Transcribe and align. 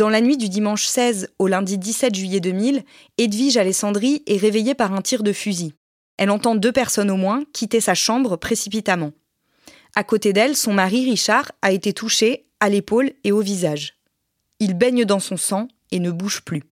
Dans 0.00 0.08
la 0.08 0.22
nuit 0.22 0.38
du 0.38 0.48
dimanche 0.48 0.86
16 0.86 1.28
au 1.38 1.46
lundi 1.46 1.76
17 1.76 2.14
juillet 2.14 2.40
2000, 2.40 2.84
Edwige 3.18 3.58
Alessandri 3.58 4.22
est 4.26 4.38
réveillée 4.38 4.74
par 4.74 4.94
un 4.94 5.02
tir 5.02 5.22
de 5.22 5.30
fusil. 5.30 5.74
Elle 6.16 6.30
entend 6.30 6.54
deux 6.54 6.72
personnes 6.72 7.10
au 7.10 7.18
moins 7.18 7.44
quitter 7.52 7.82
sa 7.82 7.92
chambre 7.92 8.38
précipitamment. 8.38 9.12
À 9.94 10.02
côté 10.02 10.32
d'elle, 10.32 10.56
son 10.56 10.72
mari 10.72 11.04
Richard 11.04 11.52
a 11.60 11.70
été 11.70 11.92
touché 11.92 12.46
à 12.60 12.70
l'épaule 12.70 13.12
et 13.24 13.32
au 13.32 13.42
visage. 13.42 13.98
Il 14.58 14.72
baigne 14.72 15.04
dans 15.04 15.20
son 15.20 15.36
sang 15.36 15.68
et 15.90 16.00
ne 16.00 16.10
bouge 16.10 16.40
plus. 16.46 16.62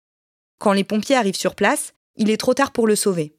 Quand 0.56 0.73
les 0.73 0.82
pompiers 0.82 1.16
arrivent 1.16 1.37
sur 1.37 1.54
place, 1.54 1.92
il 2.16 2.30
est 2.30 2.38
trop 2.38 2.54
tard 2.54 2.73
pour 2.73 2.87
le 2.87 2.96
sauver. 2.96 3.34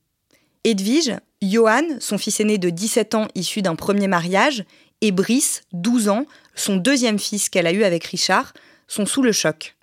Edwige, 0.65 1.15
Johan, 1.41 1.97
son 1.99 2.19
fils 2.19 2.39
aîné 2.39 2.59
de 2.59 2.69
17 2.69 3.15
ans 3.15 3.27
issu 3.33 3.63
d'un 3.63 3.75
premier 3.75 4.07
mariage, 4.07 4.65
et 5.01 5.11
Brice, 5.11 5.63
12 5.73 6.09
ans, 6.09 6.27
son 6.53 6.77
deuxième 6.77 7.17
fils 7.17 7.49
qu'elle 7.49 7.65
a 7.65 7.73
eu 7.73 7.83
avec 7.83 8.03
Richard, 8.03 8.53
sont 8.87 9.07
sous 9.07 9.23
le 9.23 9.31
choc. 9.31 9.75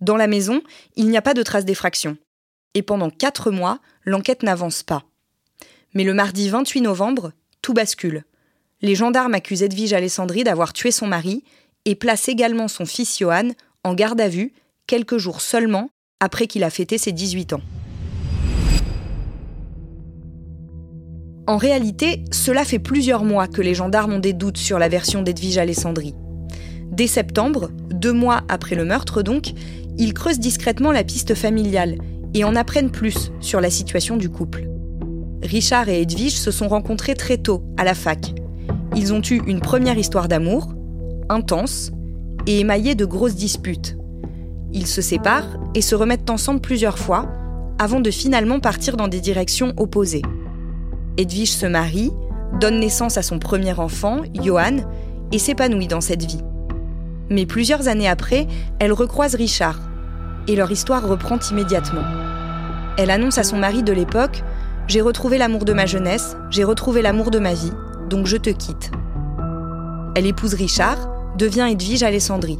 Dans 0.00 0.16
la 0.16 0.28
maison, 0.28 0.62
il 0.96 1.08
n'y 1.08 1.16
a 1.16 1.22
pas 1.22 1.34
de 1.34 1.42
traces 1.42 1.64
d'effraction. 1.64 2.16
Et 2.74 2.82
pendant 2.82 3.10
quatre 3.10 3.50
mois, 3.50 3.80
l'enquête 4.04 4.42
n'avance 4.42 4.82
pas. 4.82 5.02
Mais 5.94 6.04
le 6.04 6.14
mardi 6.14 6.48
28 6.48 6.82
novembre, 6.82 7.32
tout 7.62 7.74
bascule. 7.74 8.24
Les 8.80 8.94
gendarmes 8.94 9.34
accusent 9.34 9.62
Edwige 9.62 9.92
Alessandri 9.92 10.44
d'avoir 10.44 10.72
tué 10.72 10.92
son 10.92 11.08
mari 11.08 11.42
et 11.84 11.96
placent 11.96 12.28
également 12.28 12.68
son 12.68 12.86
fils 12.86 13.18
Johan 13.18 13.50
en 13.82 13.94
garde 13.94 14.20
à 14.20 14.28
vue 14.28 14.52
quelques 14.86 15.18
jours 15.18 15.40
seulement 15.40 15.90
après 16.20 16.46
qu'il 16.46 16.62
a 16.62 16.70
fêté 16.70 16.96
ses 16.96 17.12
18 17.12 17.54
ans. 17.54 17.62
En 21.48 21.56
réalité, 21.56 22.24
cela 22.30 22.64
fait 22.64 22.78
plusieurs 22.78 23.24
mois 23.24 23.48
que 23.48 23.62
les 23.62 23.74
gendarmes 23.74 24.12
ont 24.12 24.18
des 24.18 24.34
doutes 24.34 24.58
sur 24.58 24.78
la 24.78 24.88
version 24.88 25.22
d'Edwige 25.22 25.58
Alessandri. 25.58 26.14
Dès 26.92 27.06
septembre, 27.06 27.70
deux 27.90 28.12
mois 28.12 28.42
après 28.48 28.74
le 28.74 28.84
meurtre 28.84 29.22
donc, 29.22 29.52
ils 29.98 30.14
creusent 30.14 30.38
discrètement 30.38 30.92
la 30.92 31.04
piste 31.04 31.34
familiale 31.34 31.96
et 32.34 32.44
en 32.44 32.54
apprennent 32.54 32.90
plus 32.90 33.32
sur 33.40 33.60
la 33.60 33.70
situation 33.70 34.16
du 34.16 34.28
couple. 34.28 34.68
Richard 35.42 35.88
et 35.88 36.02
Edwige 36.02 36.36
se 36.36 36.50
sont 36.50 36.68
rencontrés 36.68 37.14
très 37.14 37.38
tôt, 37.38 37.62
à 37.76 37.84
la 37.84 37.94
fac. 37.94 38.34
Ils 38.96 39.12
ont 39.12 39.20
eu 39.20 39.42
une 39.46 39.60
première 39.60 39.98
histoire 39.98 40.28
d'amour, 40.28 40.74
intense 41.28 41.90
et 42.46 42.60
émaillée 42.60 42.94
de 42.94 43.04
grosses 43.04 43.34
disputes. 43.34 43.96
Ils 44.72 44.86
se 44.86 45.02
séparent 45.02 45.58
et 45.74 45.82
se 45.82 45.94
remettent 45.94 46.30
ensemble 46.30 46.60
plusieurs 46.60 46.98
fois, 46.98 47.30
avant 47.78 48.00
de 48.00 48.10
finalement 48.10 48.60
partir 48.60 48.96
dans 48.96 49.08
des 49.08 49.20
directions 49.20 49.72
opposées. 49.76 50.22
Edwige 51.16 51.52
se 51.52 51.66
marie, 51.66 52.10
donne 52.60 52.80
naissance 52.80 53.16
à 53.16 53.22
son 53.22 53.38
premier 53.38 53.78
enfant, 53.78 54.18
Johan, 54.34 54.78
et 55.32 55.38
s'épanouit 55.38 55.88
dans 55.88 56.00
cette 56.00 56.24
vie. 56.24 56.40
Mais 57.30 57.46
plusieurs 57.46 57.88
années 57.88 58.08
après, 58.08 58.46
elle 58.78 58.92
recroise 58.92 59.34
Richard, 59.34 59.87
et 60.48 60.56
leur 60.56 60.70
histoire 60.70 61.06
reprend 61.06 61.38
immédiatement. 61.50 62.02
Elle 62.96 63.10
annonce 63.10 63.38
à 63.38 63.44
son 63.44 63.58
mari 63.58 63.82
de 63.82 63.92
l'époque 63.92 64.42
J'ai 64.88 65.00
retrouvé 65.00 65.38
l'amour 65.38 65.64
de 65.64 65.72
ma 65.72 65.86
jeunesse, 65.86 66.36
j'ai 66.50 66.64
retrouvé 66.64 67.02
l'amour 67.02 67.30
de 67.30 67.38
ma 67.38 67.54
vie, 67.54 67.72
donc 68.08 68.26
je 68.26 68.36
te 68.36 68.50
quitte. 68.50 68.90
Elle 70.16 70.26
épouse 70.26 70.54
Richard, 70.54 71.36
devient 71.36 71.68
Edwige 71.70 72.02
Alessandri. 72.02 72.58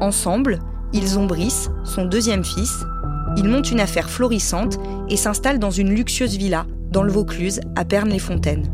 Ensemble, 0.00 0.58
ils 0.92 1.18
ont 1.18 1.26
Brice, 1.26 1.70
son 1.84 2.04
deuxième 2.04 2.44
fils. 2.44 2.84
Ils 3.36 3.48
montent 3.48 3.70
une 3.70 3.80
affaire 3.80 4.10
florissante 4.10 4.78
et 5.08 5.16
s'installent 5.16 5.58
dans 5.58 5.70
une 5.70 5.94
luxueuse 5.94 6.36
villa 6.36 6.66
dans 6.90 7.02
le 7.02 7.12
Vaucluse, 7.12 7.60
à 7.76 7.84
Pernes-les-Fontaines. 7.84 8.66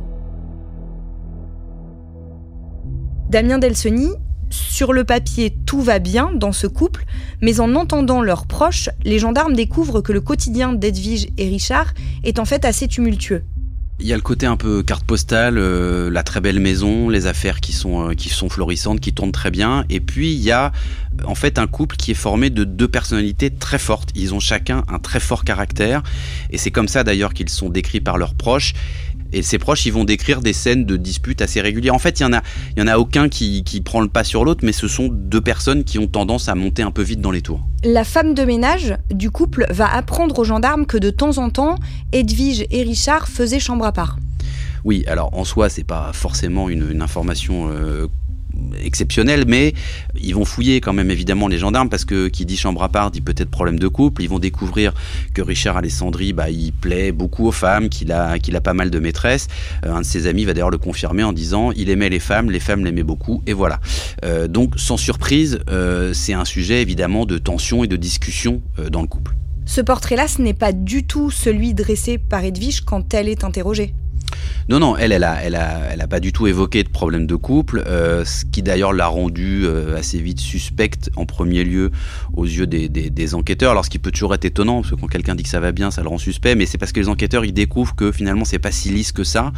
Damien 3.29 3.59
Delseny, 3.59 4.11
sur 4.55 4.93
le 4.93 5.05
papier, 5.05 5.55
tout 5.67 5.83
va 5.83 5.99
bien 5.99 6.31
dans 6.35 6.53
ce 6.53 6.67
couple, 6.67 7.05
mais 7.43 7.61
en 7.61 7.75
entendant 7.75 8.23
leurs 8.23 8.47
proches, 8.47 8.89
les 9.05 9.19
gendarmes 9.19 9.55
découvrent 9.55 10.01
que 10.01 10.13
le 10.13 10.21
quotidien 10.21 10.73
d'Edwige 10.73 11.27
et 11.37 11.49
Richard 11.49 11.93
est 12.23 12.39
en 12.39 12.45
fait 12.45 12.65
assez 12.65 12.89
tumultueux. 12.89 13.43
Il 14.01 14.07
y 14.07 14.13
a 14.13 14.17
le 14.17 14.23
côté 14.23 14.45
un 14.47 14.57
peu 14.57 14.83
carte 14.83 15.05
postale, 15.05 15.57
euh, 15.57 16.11
la 16.11 16.25
très 16.25 16.41
belle 16.41 16.59
maison, 16.59 17.09
les 17.09 17.27
affaires 17.27 17.61
qui 17.61 17.73
sont 17.73 18.11
euh, 18.11 18.15
qui 18.15 18.29
sont 18.29 18.49
florissantes, 18.49 18.99
qui 18.99 19.13
tournent 19.13 19.31
très 19.31 19.53
bien. 19.53 19.85
Et 19.89 20.01
puis 20.01 20.33
il 20.33 20.41
y 20.41 20.51
a 20.51 20.73
euh, 21.21 21.25
en 21.27 21.37
fait 21.37 21.61
un 21.61 21.69
couple 21.69 21.95
qui 21.95 22.11
est 22.11 22.15
formé 22.15 22.51
de 22.51 22.65
deux 22.65 22.89
personnalités 22.89 23.51
très 23.51 23.79
fortes. 23.79 24.11
Ils 24.17 24.35
ont 24.35 24.41
chacun 24.41 24.83
un 24.89 24.99
très 24.99 25.21
fort 25.21 25.45
caractère, 25.45 26.03
et 26.51 26.59
c'est 26.59 26.73
comme 26.73 26.89
ça 26.89 27.05
d'ailleurs 27.05 27.35
qu'ils 27.35 27.49
sont 27.49 27.69
décrits 27.69 28.01
par 28.01 28.19
leurs 28.19 28.35
proches. 28.35 28.75
Et 29.35 29.43
ses 29.43 29.59
proches, 29.59 29.85
ils 29.85 29.93
vont 29.93 30.05
décrire 30.05 30.41
des 30.41 30.53
scènes 30.53 30.85
de 30.85 30.97
disputes 30.97 31.43
assez 31.43 31.61
régulières. 31.61 31.95
En 31.95 31.99
fait, 31.99 32.21
il 32.21 32.23
y 32.23 32.27
en 32.27 32.33
a, 32.33 32.41
il 32.77 32.81
y 32.81 32.83
en 32.83 32.87
a 32.87 32.99
aucun 32.99 33.29
qui, 33.29 33.65
qui 33.65 33.81
prend 33.81 34.01
le 34.01 34.07
pas 34.09 34.23
sur 34.23 34.45
l'autre, 34.45 34.65
mais 34.65 34.71
ce 34.73 34.87
sont 34.87 35.09
deux 35.11 35.41
personnes 35.41 35.83
qui 35.83 35.99
ont 35.99 36.07
tendance 36.07 36.49
à 36.49 36.55
monter 36.55 36.83
un 36.83 36.93
peu 36.93 37.03
vite 37.03 37.21
dans 37.21 37.33
les 37.33 37.43
tours. 37.43 37.61
La 37.83 38.05
femme 38.05 38.35
de 38.35 38.45
ménage 38.45 38.97
du 39.11 39.33
couple 39.33 39.67
va 39.71 39.93
apprendre 39.93 40.39
aux 40.39 40.45
gendarmes 40.45 40.87
que 40.87 40.99
de 40.99 41.11
temps 41.11 41.39
en 41.39 41.51
temps, 41.51 41.75
Edwige 42.13 42.65
et 42.71 42.83
Richard 42.85 43.27
faisaient 43.27 43.59
chambre 43.59 43.85
à 43.85 43.93
part. 43.93 44.19
Oui, 44.85 45.03
alors 45.09 45.37
en 45.37 45.45
soi, 45.45 45.69
c'est 45.69 45.85
pas 45.85 46.13
forcément 46.13 46.69
une, 46.69 46.91
une 46.91 47.03
information 47.03 47.71
euh, 47.71 48.07
exceptionnelle, 48.95 49.43
mais 49.49 49.75
ils 50.15 50.37
vont 50.37 50.45
fouiller 50.45 50.81
quand 50.81 50.93
même 50.93 51.11
évidemment 51.11 51.49
les 51.49 51.59
gendarmes 51.59 51.89
parce 51.89 52.05
que 52.05 52.29
qui 52.29 52.47
dit 52.47 52.57
chambre 52.57 52.81
à 52.85 52.89
part 52.89 53.11
dit 53.11 53.21
peut-être 53.21 53.51
problème 53.51 53.77
de 53.77 53.89
couple. 53.89 54.23
Ils 54.23 54.29
vont 54.29 54.39
découvrir 54.39 54.95
que 55.35 55.43
Richard 55.43 55.77
Alessandri, 55.77 56.33
bah, 56.33 56.49
il 56.49 56.73
plaît 56.73 57.11
beaucoup 57.11 57.49
aux 57.49 57.53
femmes, 57.53 57.89
qu'il 57.89 58.13
a, 58.13 58.39
qu'il 58.39 58.55
a 58.55 58.61
pas 58.61 58.73
mal 58.73 58.91
de 58.91 59.01
maîtresses. 59.01 59.49
Euh, 59.85 59.93
un 59.93 60.03
de 60.03 60.07
ses 60.07 60.29
amis 60.29 60.45
va 60.45 60.55
d'ailleurs 60.55 60.71
le 60.71 60.79
confirmer 60.79 61.25
en 61.25 61.33
disant 61.33 61.73
il 61.73 61.91
aimait 61.91 62.09
les 62.09 62.21
femmes, 62.21 62.53
les 62.53 62.61
femmes 62.61 62.85
l'aimaient 62.85 63.03
beaucoup, 63.03 63.43
et 63.49 63.53
voilà. 63.53 63.81
Euh, 64.25 64.47
donc 64.47 64.75
sans 64.77 64.97
surprise, 64.97 65.59
euh, 65.71 66.13
c'est 66.15 66.35
un 66.35 66.45
sujet 66.45 66.81
évidemment 66.81 67.27
de 67.27 67.39
tension 67.39 67.83
et 67.83 67.89
de 67.89 67.97
discussion 67.97 68.63
dans 68.93 69.03
le 69.03 69.09
couple. 69.09 69.35
Ce 69.67 69.81
portrait-là, 69.81 70.29
ce 70.29 70.41
n'est 70.41 70.55
pas 70.55 70.73
du 70.73 71.05
tout 71.05 71.33
celui 71.33 71.75
dressé 71.75 72.19
par 72.19 72.45
Edwige 72.45 72.83
quand 72.83 73.13
elle 73.13 73.29
est 73.29 73.43
interrogée. 73.43 73.95
Non, 74.69 74.79
non, 74.79 74.97
elle, 74.97 75.13
elle 75.13 75.25
a, 75.25 75.43
elle 75.43 75.57
a, 75.57 75.81
elle 75.93 76.01
a 76.01 76.07
pas 76.07 76.21
du 76.21 76.33
tout 76.33 76.47
évoqué 76.47 76.83
de 76.83 76.89
problème 76.89 77.27
de 77.27 77.37
couple, 77.37 77.83
euh, 77.87 78.25
ce 78.25 78.45
qui 78.45 78.63
d'ailleurs 78.63 78.93
l'a 78.93 79.09
rendue 79.09 79.65
euh, 79.65 79.97
assez 79.97 80.19
vite 80.19 80.41
suspecte 80.41 81.11
en 81.17 81.27
premier 81.27 81.65
lieu 81.65 81.91
aux 82.35 82.45
yeux 82.45 82.67
des, 82.67 82.89
des, 82.89 83.11
des 83.11 83.35
enquêteurs. 83.35 83.73
Alors, 83.73 83.85
ce 83.85 83.91
qui 83.91 83.99
peut 83.99 84.11
toujours 84.11 84.35
être 84.35 84.45
étonnant, 84.45 84.81
parce 84.81 84.95
que 84.95 85.01
quand 85.01 85.07
quelqu'un 85.09 85.35
dit 85.35 85.43
que 85.43 85.49
ça 85.49 85.61
va 85.61 85.73
bien, 85.73 85.91
ça 85.91 86.03
le 86.03 86.09
rend 86.09 86.19
suspect, 86.19 86.55
mais 86.55 86.67
c'est 86.67 86.79
parce 86.79 86.93
que 86.93 87.01
les 87.01 87.09
enquêteurs 87.09 87.45
ils 87.45 87.53
découvrent 87.53 87.95
que 87.95 88.13
finalement 88.13 88.45
c'est 88.45 88.59
pas 88.59 88.71
si 88.71 88.91
lisse 88.91 89.13
que 89.13 89.25
ça, 89.25 89.53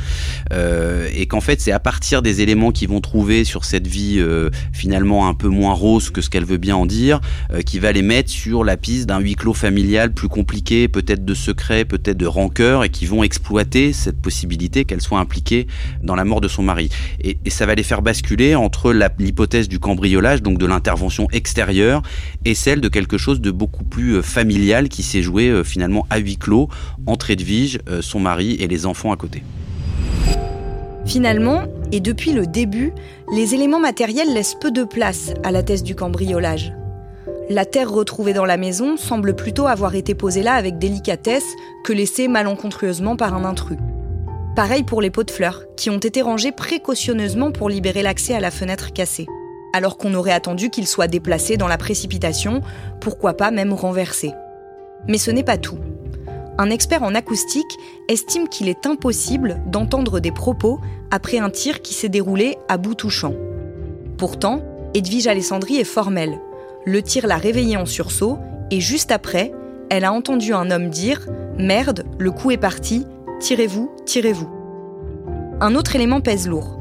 euh, 0.52 1.08
et 1.14 1.26
qu'en 1.26 1.40
fait 1.40 1.60
c'est 1.60 1.72
à 1.72 1.80
partir 1.80 2.22
des 2.22 2.40
éléments 2.40 2.72
qu'ils 2.72 2.88
vont 2.88 3.00
trouver 3.00 3.44
sur 3.44 3.64
cette 3.64 3.86
vie 3.86 4.16
euh, 4.18 4.50
finalement 4.72 5.28
un 5.28 5.34
peu 5.34 5.48
moins 5.48 5.74
rose 5.74 6.10
que 6.10 6.20
ce 6.20 6.30
qu'elle 6.30 6.44
veut 6.44 6.56
bien 6.56 6.76
en 6.76 6.86
dire, 6.86 7.20
euh, 7.52 7.60
qui 7.60 7.78
va 7.78 7.92
les 7.92 8.02
mettre 8.02 8.30
sur 8.30 8.64
la 8.64 8.76
piste 8.76 9.06
d'un 9.06 9.20
huis 9.20 9.34
clos 9.34 9.54
familial 9.54 10.12
plus 10.12 10.28
compliqué, 10.28 10.88
peut-être 10.88 11.24
de 11.24 11.34
secret, 11.34 11.84
peut-être 11.84 12.16
de 12.16 12.26
rancœur, 12.26 12.82
et 12.82 12.88
qui 12.88 13.04
vont 13.04 13.22
exploiter 13.22 13.92
cette 13.92 14.20
possibilité 14.20 14.84
qu'elle 14.86 15.00
soit 15.00 15.18
impliquée 15.18 15.66
dans 16.02 16.14
la 16.14 16.24
mort 16.24 16.40
de 16.40 16.48
son 16.48 16.62
mari. 16.62 16.90
Et, 17.20 17.38
ça 17.48 17.66
va 17.66 17.74
les 17.74 17.82
faire 17.82 18.02
basculer 18.02 18.54
entre 18.54 18.92
l'hypothèse 19.18 19.68
du 19.68 19.78
cambriolage, 19.78 20.42
donc 20.42 20.58
de 20.58 20.66
l'intervention 20.66 21.26
extérieure, 21.32 22.02
et 22.44 22.54
celle 22.54 22.80
de 22.80 22.88
quelque 22.88 23.18
chose 23.18 23.40
de 23.40 23.50
beaucoup 23.50 23.84
plus 23.84 24.16
euh, 24.16 24.22
familial 24.22 24.88
qui 24.88 25.02
s'est 25.02 25.22
joué 25.22 25.48
euh, 25.48 25.64
finalement 25.64 26.06
à 26.10 26.18
huis 26.18 26.36
clos 26.36 26.68
entre 27.06 27.30
Edwige, 27.30 27.78
euh, 27.88 28.02
son 28.02 28.20
mari 28.20 28.56
et 28.60 28.68
les 28.68 28.86
enfants 28.86 29.12
à 29.12 29.16
côté. 29.16 29.42
Finalement, 31.06 31.64
et 31.92 32.00
depuis 32.00 32.32
le 32.32 32.46
début, 32.46 32.92
les 33.32 33.54
éléments 33.54 33.78
matériels 33.78 34.34
laissent 34.34 34.56
peu 34.60 34.72
de 34.72 34.84
place 34.84 35.32
à 35.44 35.52
la 35.52 35.62
thèse 35.62 35.82
du 35.82 35.94
cambriolage. 35.94 36.72
La 37.48 37.64
terre 37.64 37.90
retrouvée 37.90 38.32
dans 38.32 38.44
la 38.44 38.56
maison 38.56 38.96
semble 38.96 39.36
plutôt 39.36 39.68
avoir 39.68 39.94
été 39.94 40.16
posée 40.16 40.42
là 40.42 40.54
avec 40.54 40.78
délicatesse 40.78 41.46
que 41.84 41.92
laissée 41.92 42.26
malencontreusement 42.26 43.14
par 43.14 43.34
un 43.34 43.44
intrus. 43.44 43.78
Pareil 44.56 44.84
pour 44.84 45.02
les 45.02 45.10
pots 45.10 45.22
de 45.22 45.30
fleurs, 45.30 45.64
qui 45.76 45.90
ont 45.90 45.98
été 45.98 46.22
rangés 46.22 46.50
précautionneusement 46.50 47.52
pour 47.52 47.68
libérer 47.68 48.02
l'accès 48.02 48.34
à 48.34 48.40
la 48.40 48.50
fenêtre 48.50 48.94
cassée. 48.94 49.26
alors 49.74 49.98
qu'on 49.98 50.14
aurait 50.14 50.32
attendu 50.32 50.70
qu'il 50.70 50.86
soit 50.86 51.08
déplacé 51.08 51.58
dans 51.58 51.68
la 51.68 51.76
précipitation, 51.76 52.62
pourquoi 52.98 53.34
pas 53.34 53.50
même 53.50 53.74
renversé. 53.74 54.32
Mais 55.06 55.18
ce 55.18 55.30
n'est 55.30 55.44
pas 55.44 55.58
tout. 55.58 55.76
Un 56.56 56.70
expert 56.70 57.02
en 57.02 57.14
acoustique 57.14 57.76
estime 58.08 58.48
qu'il 58.48 58.70
est 58.70 58.86
impossible 58.86 59.60
d'entendre 59.66 60.18
des 60.18 60.32
propos 60.32 60.80
après 61.10 61.38
un 61.38 61.50
tir 61.50 61.82
qui 61.82 61.92
s'est 61.92 62.08
déroulé 62.08 62.56
à 62.70 62.78
bout 62.78 62.94
touchant. 62.94 63.34
Pourtant, 64.16 64.62
Edwige 64.94 65.26
Alessandri 65.26 65.76
est 65.76 65.84
formelle. 65.84 66.40
Le 66.86 67.02
tir 67.02 67.26
l'a 67.26 67.36
réveillée 67.36 67.76
en 67.76 67.84
sursaut 67.84 68.38
et 68.70 68.80
juste 68.80 69.10
après, 69.10 69.52
elle 69.90 70.06
a 70.06 70.12
entendu 70.14 70.54
un 70.54 70.70
homme 70.70 70.88
dire 70.88 71.26
Merde, 71.58 72.04
le 72.18 72.30
coup 72.30 72.50
est 72.50 72.56
parti, 72.56 73.06
tirez-vous, 73.40 73.90
tirez-vous. 74.04 74.48
Un 75.60 75.74
autre 75.74 75.96
élément 75.96 76.20
pèse 76.20 76.48
lourd. 76.48 76.78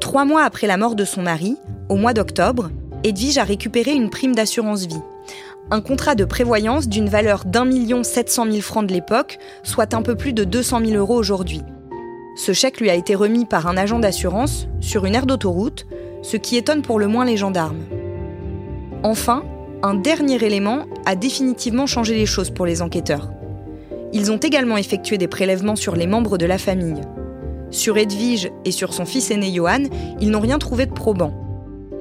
Trois 0.00 0.24
mois 0.24 0.42
après 0.42 0.66
la 0.66 0.76
mort 0.76 0.94
de 0.94 1.04
son 1.04 1.22
mari, 1.22 1.56
au 1.88 1.96
mois 1.96 2.14
d'octobre, 2.14 2.70
Edwige 3.04 3.38
a 3.38 3.44
récupéré 3.44 3.92
une 3.92 4.10
prime 4.10 4.34
d'assurance 4.34 4.86
vie. 4.86 5.02
Un 5.70 5.80
contrat 5.80 6.14
de 6.14 6.24
prévoyance 6.24 6.88
d'une 6.88 7.08
valeur 7.08 7.44
d'un 7.44 7.64
million 7.64 8.02
sept 8.02 8.28
cent 8.28 8.44
mille 8.44 8.62
francs 8.62 8.86
de 8.86 8.92
l'époque, 8.92 9.38
soit 9.62 9.94
un 9.94 10.02
peu 10.02 10.16
plus 10.16 10.32
de 10.32 10.44
200 10.44 10.80
000 10.84 10.92
euros 10.98 11.16
aujourd'hui. 11.16 11.62
Ce 12.36 12.52
chèque 12.52 12.80
lui 12.80 12.90
a 12.90 12.94
été 12.94 13.14
remis 13.14 13.44
par 13.44 13.66
un 13.66 13.76
agent 13.76 13.98
d'assurance 13.98 14.68
sur 14.80 15.04
une 15.04 15.14
aire 15.14 15.26
d'autoroute, 15.26 15.86
ce 16.22 16.36
qui 16.36 16.56
étonne 16.56 16.82
pour 16.82 16.98
le 16.98 17.06
moins 17.06 17.24
les 17.24 17.36
gendarmes. 17.36 17.84
Enfin, 19.02 19.44
un 19.82 19.94
dernier 19.94 20.44
élément 20.44 20.84
a 21.06 21.16
définitivement 21.16 21.86
changé 21.86 22.14
les 22.14 22.26
choses 22.26 22.50
pour 22.50 22.66
les 22.66 22.82
enquêteurs. 22.82 23.30
Ils 24.12 24.32
ont 24.32 24.38
également 24.38 24.76
effectué 24.76 25.18
des 25.18 25.28
prélèvements 25.28 25.76
sur 25.76 25.94
les 25.94 26.06
membres 26.06 26.36
de 26.36 26.46
la 26.46 26.58
famille. 26.58 27.00
Sur 27.70 27.96
Edwige 27.96 28.50
et 28.64 28.72
sur 28.72 28.92
son 28.92 29.04
fils 29.04 29.30
aîné 29.30 29.52
Johan, 29.54 29.84
ils 30.20 30.30
n'ont 30.30 30.40
rien 30.40 30.58
trouvé 30.58 30.86
de 30.86 30.92
probant. 30.92 31.32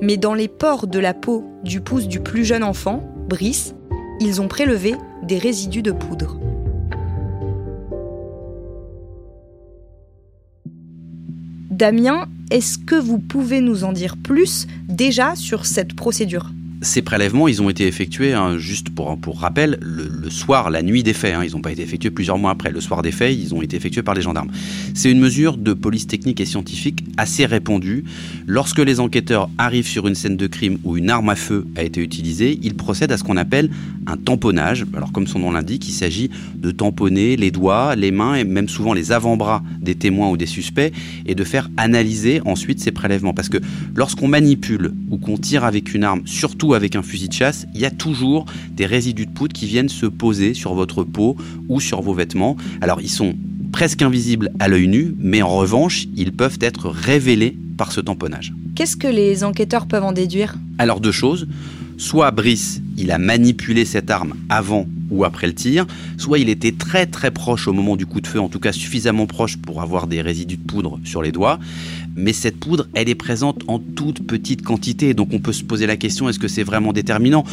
Mais 0.02 0.18
dans 0.18 0.34
les 0.34 0.48
pores 0.48 0.88
de 0.88 0.98
la 0.98 1.14
peau 1.14 1.44
du 1.64 1.82
pouce 1.82 2.08
du 2.08 2.20
plus 2.20 2.46
jeune 2.46 2.64
enfant, 2.64 3.04
Brice, 3.28 3.76
ils 4.20 4.42
ont 4.42 4.48
prélevé 4.48 4.96
des 5.24 5.38
résidus 5.38 5.84
de 5.84 5.92
poudre. 5.92 6.40
Damien, 11.70 12.28
est-ce 12.50 12.80
que 12.80 12.96
vous 12.96 13.20
pouvez 13.20 13.62
nous 13.62 13.84
en 13.84 13.94
dire 13.94 14.18
plus 14.18 14.68
déjà 14.88 15.36
sur 15.36 15.66
cette 15.66 15.96
procédure? 15.96 16.52
Ces 16.82 17.02
prélèvements, 17.02 17.48
ils 17.50 17.62
ont 17.62 17.70
été 17.70 17.88
effectués, 17.88 18.34
hein, 18.34 18.58
juste 18.58 18.90
pour, 18.90 19.18
rappel, 19.38 19.78
le, 19.82 20.30
soir, 20.30 20.70
la 20.70 20.82
nuit 20.82 21.04
des 21.04 21.14
faits. 21.14 21.36
Hein. 21.36 21.44
ils 21.44 21.52
n'ont 21.52 21.62
pas 21.62 21.72
été 21.72 21.82
effectués 21.82 22.10
plusieurs 22.10 22.38
mois 22.38 22.52
après. 22.52 22.72
Le 22.72 22.80
soir 22.80 23.02
des 23.02 23.12
faits, 23.12 23.36
ils 23.38 23.54
ont 23.54 23.62
été 23.62 23.76
effectués 23.76 24.02
par 24.02 24.16
les 24.16 24.22
gendarmes. 24.22 24.50
C'est 24.94 25.12
une 25.12 25.20
mesure 25.20 25.58
de 25.58 25.74
police 25.74 26.08
technique 26.08 26.40
et 26.40 26.46
scientifique 26.46 27.04
assez 27.18 27.46
répandue. 27.46 28.06
Lorsque 28.48 28.80
les 28.80 29.00
enquêteurs 29.00 29.50
arrivent 29.58 29.88
sur 29.88 30.08
une 30.08 30.16
scène 30.16 30.38
de 30.38 30.48
crime 30.48 30.78
où 30.84 30.96
une 30.96 31.10
arme 31.10 31.30
à 31.30 31.36
feu 31.36 31.68
a 31.76 31.84
été 31.84 32.02
utilisée, 32.02 32.60
ils 32.64 32.76
procèdent 32.76 33.12
à 33.12 33.18
ce 33.18 33.24
qu'on 33.24 33.38
appelle 33.38 33.70
un 34.08 34.16
tamponnage. 34.16 34.86
Alors, 34.96 35.12
comme 35.12 35.28
son 35.28 35.40
nom 35.40 35.52
l'indique, 35.52 35.88
il 35.90 35.94
s'agit 35.94 36.30
de 36.56 36.72
tamponner 36.72 37.36
les 37.36 37.52
doigts, 37.52 37.96
les 37.96 38.12
mains 38.12 38.36
et 38.36 38.46
même 38.46 38.70
souvent 38.70 38.94
les 38.94 39.12
avant-bras 39.12 39.64
des 39.82 39.96
témoins 39.96 40.30
ou 40.30 40.38
des 40.38 40.46
suspects 40.46 40.94
et 41.26 41.36
de 41.36 41.44
faire 41.44 41.70
analyser 41.76 42.42
ensuite 42.46 42.80
ces 42.80 42.92
prélèvements. 42.92 43.34
Parce 43.34 43.50
que 43.50 43.58
lorsqu'on 43.96 44.30
manipule 44.30 44.94
ou 45.10 45.18
qu'on 45.18 45.38
tire 45.38 45.66
avec 45.66 45.94
une 45.94 46.06
arme, 46.06 46.22
surtout 46.26 46.69
avec 46.74 46.96
un 46.96 47.02
fusil 47.02 47.28
de 47.28 47.34
chasse, 47.34 47.66
il 47.74 47.82
y 47.82 47.86
a 47.86 47.92
toujours 47.92 48.46
des 48.72 48.86
résidus 48.86 49.26
de 49.26 49.32
poudre 49.32 49.54
qui 49.54 49.66
viennent 49.66 49.90
se 49.90 50.06
poser 50.06 50.54
sur 50.54 50.74
votre 50.74 51.04
peau 51.04 51.36
ou 51.68 51.80
sur 51.80 52.02
vos 52.02 52.14
vêtements. 52.14 52.58
Alors 52.82 53.02
ils 53.02 53.10
sont 53.10 53.36
presque 53.72 54.02
invisibles 54.02 54.52
à 54.60 54.68
l'œil 54.68 54.88
nu, 54.88 55.14
mais 55.20 55.42
en 55.42 55.56
revanche, 55.56 56.06
ils 56.16 56.32
peuvent 56.32 56.58
être 56.62 56.90
révélés 56.90 57.56
par 57.78 57.92
ce 57.92 58.02
tamponnage. 58.02 58.54
Qu'est-ce 58.76 58.98
que 58.98 59.08
les 59.08 59.44
enquêteurs 59.44 59.88
peuvent 59.88 60.04
en 60.04 60.12
déduire? 60.12 60.56
Alors 60.78 61.00
deux 61.00 61.12
choses. 61.12 61.48
Soit 62.00 62.32
Brice, 62.32 62.82
il 62.98 63.12
a 63.12 63.18
manipulé 63.18 63.84
cette 63.84 64.10
arme 64.10 64.34
avant 64.48 64.88
ou 65.12 65.26
après 65.26 65.48
le 65.48 65.54
tir, 65.54 65.86
soit 66.18 66.40
il 66.40 66.48
était 66.48 66.72
très 66.72 67.06
très 67.06 67.30
proche 67.30 67.68
au 67.68 67.74
moment 67.74 67.98
du 67.98 68.06
coup 68.06 68.22
de 68.22 68.28
feu, 68.28 68.40
en 68.40 68.48
tout 68.48 68.62
cas 68.62 68.72
suffisamment 68.72 69.28
proche 69.28 69.58
pour 69.58 69.82
avoir 69.82 70.08
des 70.08 70.22
résidus 70.22 70.56
de 70.56 70.64
poudre 70.64 70.98
sur 71.04 71.22
les 71.22 71.34
doigts. 71.34 71.60
Mais 72.16 72.32
cette 72.32 72.58
poudre, 72.58 72.88
elle 72.94 73.10
est 73.10 73.16
présente 73.16 73.64
en 73.68 73.80
toute 73.80 74.26
petite 74.26 74.62
quantité, 74.62 75.14
donc 75.14 75.34
on 75.34 75.40
peut 75.40 75.52
se 75.52 75.66
poser 75.66 75.88
la 75.88 75.98
question 75.98 76.30
est-ce 76.30 76.40
que 76.40 76.48
c'est 76.48 76.64
vraiment 76.64 76.94
déterminant? 76.94 77.44